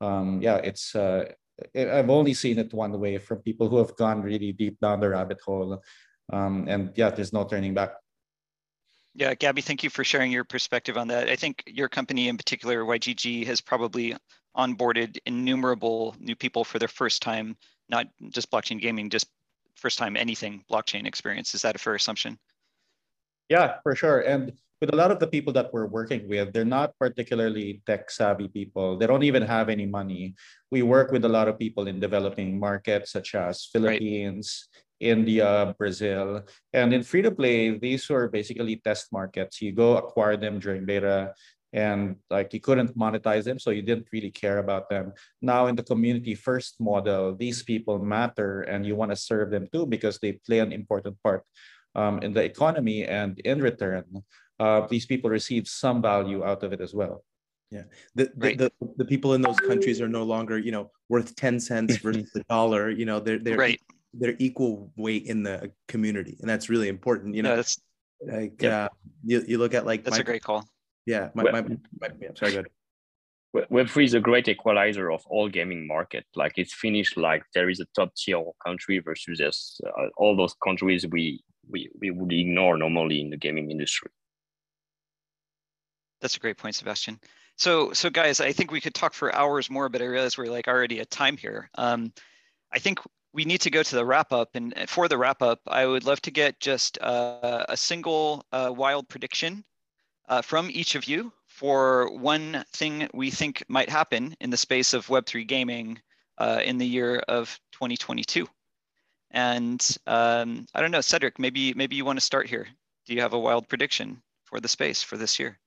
[0.00, 1.24] um, yeah, it's uh,
[1.74, 5.10] I've only seen it one way from people who have gone really deep down the
[5.10, 5.82] rabbit hole,
[6.32, 7.92] um, and yeah, there's no turning back.
[9.14, 11.28] Yeah, Gabby, thank you for sharing your perspective on that.
[11.28, 14.16] I think your company in particular, YGG, has probably
[14.56, 17.56] onboarded innumerable new people for their first time,
[17.88, 19.26] not just blockchain gaming, just
[19.76, 21.54] first time anything blockchain experience.
[21.54, 22.38] Is that a fair assumption?
[23.48, 24.20] Yeah, for sure.
[24.20, 28.10] And with a lot of the people that we're working with, they're not particularly tech
[28.10, 28.98] savvy people.
[28.98, 30.34] They don't even have any money.
[30.70, 34.84] We work with a lot of people in developing markets such as Philippines, right.
[35.00, 36.42] India, Brazil.
[36.72, 39.60] And in free to play, these were basically test markets.
[39.60, 41.34] You go acquire them during beta
[41.74, 45.12] and like you couldn't monetize them so you didn't really care about them
[45.42, 49.68] now in the community first model these people matter and you want to serve them
[49.72, 51.42] too because they play an important part
[51.94, 54.04] um, in the economy and in return
[54.60, 57.24] uh, these people receive some value out of it as well.
[57.70, 58.56] Yeah, the, right.
[58.56, 61.96] the, the, the, people in those countries are no longer you know worth ten cents
[62.04, 62.90] versus a dollar.
[62.90, 63.80] You know they're they're right.
[64.12, 67.34] they're equal weight in the community, and that's really important.
[67.34, 67.80] You know, no, that's
[68.24, 68.84] like yeah.
[68.84, 68.88] uh,
[69.24, 70.68] you, you look at like that's my, a great call.
[71.06, 72.68] Yeah, my, my, my, my yeah, sorry, good.
[73.54, 76.24] Web3 is a great equalizer of all gaming market.
[76.34, 80.54] Like it's finished like there is a top tier country versus this, uh, all those
[80.64, 84.10] countries we, we, we would ignore normally in the gaming industry.
[86.20, 87.20] That's a great point, Sebastian.
[87.56, 90.50] So, so guys, I think we could talk for hours more, but I realize we're
[90.50, 91.70] like already at time here.
[91.76, 92.12] Um,
[92.72, 92.98] I think
[93.32, 96.04] we need to go to the wrap up, and for the wrap up, I would
[96.04, 99.64] love to get just uh, a single uh, wild prediction
[100.28, 104.92] uh, from each of you for one thing we think might happen in the space
[104.92, 106.00] of Web3 gaming
[106.38, 108.46] uh, in the year of 2022.
[109.30, 112.66] And um, I don't know, Cedric, maybe maybe you want to start here.
[113.06, 115.58] Do you have a wild prediction for the space for this year?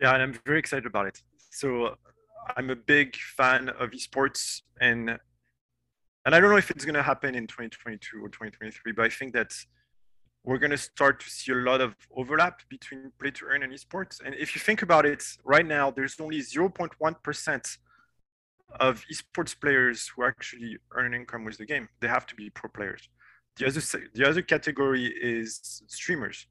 [0.00, 1.20] Yeah, and I'm very excited about it.
[1.50, 1.96] So
[2.56, 5.18] I'm a big fan of esports and
[6.24, 9.08] and I don't know if it's going to happen in 2022 or 2023, but I
[9.08, 9.52] think that
[10.44, 13.72] we're going to start to see a lot of overlap between play to earn and
[13.72, 14.20] esports.
[14.24, 17.78] And if you think about it, right now there's only 0.1%
[18.80, 21.88] of esports players who actually earn income with the game.
[22.00, 23.08] They have to be pro players.
[23.56, 23.80] The other
[24.14, 26.46] the other category is streamers.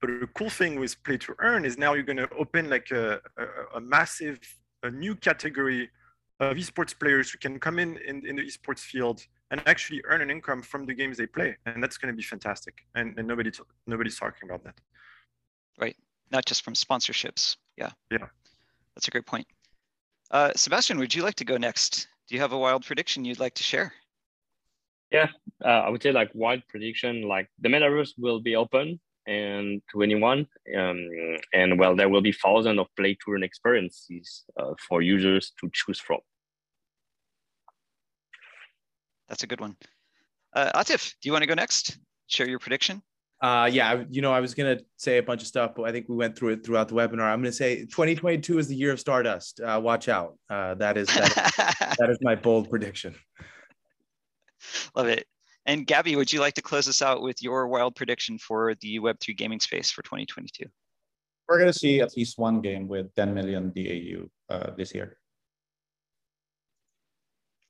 [0.00, 2.90] But the cool thing with play to earn is now you're going to open like
[2.90, 4.40] a, a, a, massive,
[4.82, 5.88] a new category
[6.40, 9.20] of esports players who can come in, in in the esports field
[9.52, 12.22] and actually earn an income from the games they play, and that's going to be
[12.22, 12.74] fantastic.
[12.94, 13.52] And, and nobody
[13.86, 14.74] nobody's talking about that.
[15.78, 15.96] Right,
[16.32, 17.56] not just from sponsorships.
[17.76, 17.90] Yeah.
[18.10, 18.26] Yeah.
[18.96, 19.46] That's a great point.
[20.30, 22.08] Uh, Sebastian, would you like to go next?
[22.28, 23.92] Do you have a wild prediction you'd like to share?
[25.10, 25.28] Yeah,
[25.62, 30.48] uh, I would say like wild prediction, like the metaverse will be open and 21
[30.76, 31.08] um,
[31.52, 35.70] and well there will be thousands of play to earn experiences uh, for users to
[35.72, 36.18] choose from
[39.28, 39.76] that's a good one
[40.54, 43.02] uh, atif do you want to go next share your prediction
[43.42, 46.08] uh, yeah, you know, I was gonna say a bunch of stuff, but I think
[46.08, 47.22] we went through it throughout the webinar.
[47.22, 49.58] I'm gonna say 2022 is the year of Stardust.
[49.60, 50.38] Uh, watch out.
[50.48, 53.16] Uh, that is that is, that is my bold prediction.
[54.94, 55.26] Love it.
[55.66, 58.98] And Gabby, would you like to close us out with your wild prediction for the
[58.98, 60.64] Web3 gaming space for 2022?
[61.48, 65.18] We're going to see at least one game with 10 million DAU uh, this year.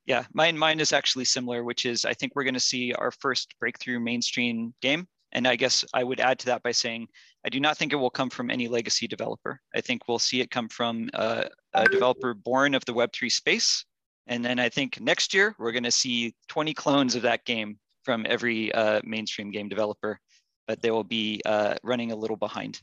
[0.07, 3.11] Yeah, mine, mine is actually similar, which is I think we're going to see our
[3.11, 5.07] first breakthrough mainstream game.
[5.33, 7.09] And I guess I would add to that by saying
[7.45, 9.61] I do not think it will come from any legacy developer.
[9.75, 13.85] I think we'll see it come from uh, a developer born of the Web3 space.
[14.27, 17.79] And then I think next year, we're going to see 20 clones of that game
[18.05, 20.21] from every uh, mainstream game developer,
[20.67, 22.81] but they will be uh, running a little behind.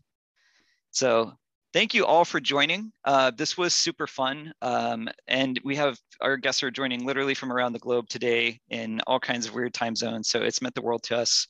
[0.92, 1.38] So
[1.74, 2.92] thank you all for joining.
[3.06, 4.52] Uh, this was super fun.
[4.62, 9.02] Um, and we have our guests are joining literally from around the globe today in
[9.08, 10.30] all kinds of weird time zones.
[10.30, 11.48] So it's meant the world to us.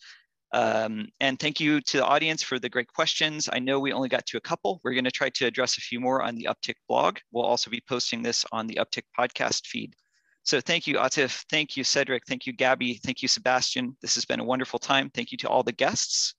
[0.52, 3.48] Um, and thank you to the audience for the great questions.
[3.52, 4.82] I know we only got to a couple.
[4.84, 7.20] We're going to try to address a few more on the Upptic blog.
[7.32, 9.94] We'll also be posting this on the Upptic podcast feed.
[10.44, 11.46] So thank you, Atif.
[11.52, 12.24] Thank you, Cedric.
[12.28, 12.96] Thank you, Gabby.
[12.96, 13.96] Thank you, Sebastian.
[14.02, 15.12] This has been a wonderful time.
[15.12, 16.34] Thank you to all the guests.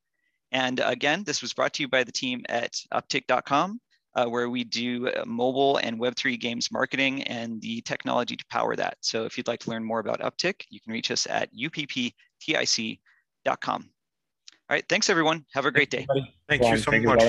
[0.53, 3.81] And again, this was brought to you by the team at upptic.com,
[4.15, 8.75] uh, where we do uh, mobile and Web3 games marketing and the technology to power
[8.77, 8.97] that.
[9.01, 12.99] So if you'd like to learn more about Upptic, you can reach us at upptic.com.
[13.47, 15.45] All right, thanks everyone.
[15.53, 16.07] Have a great day.
[16.49, 17.21] Thank you so much.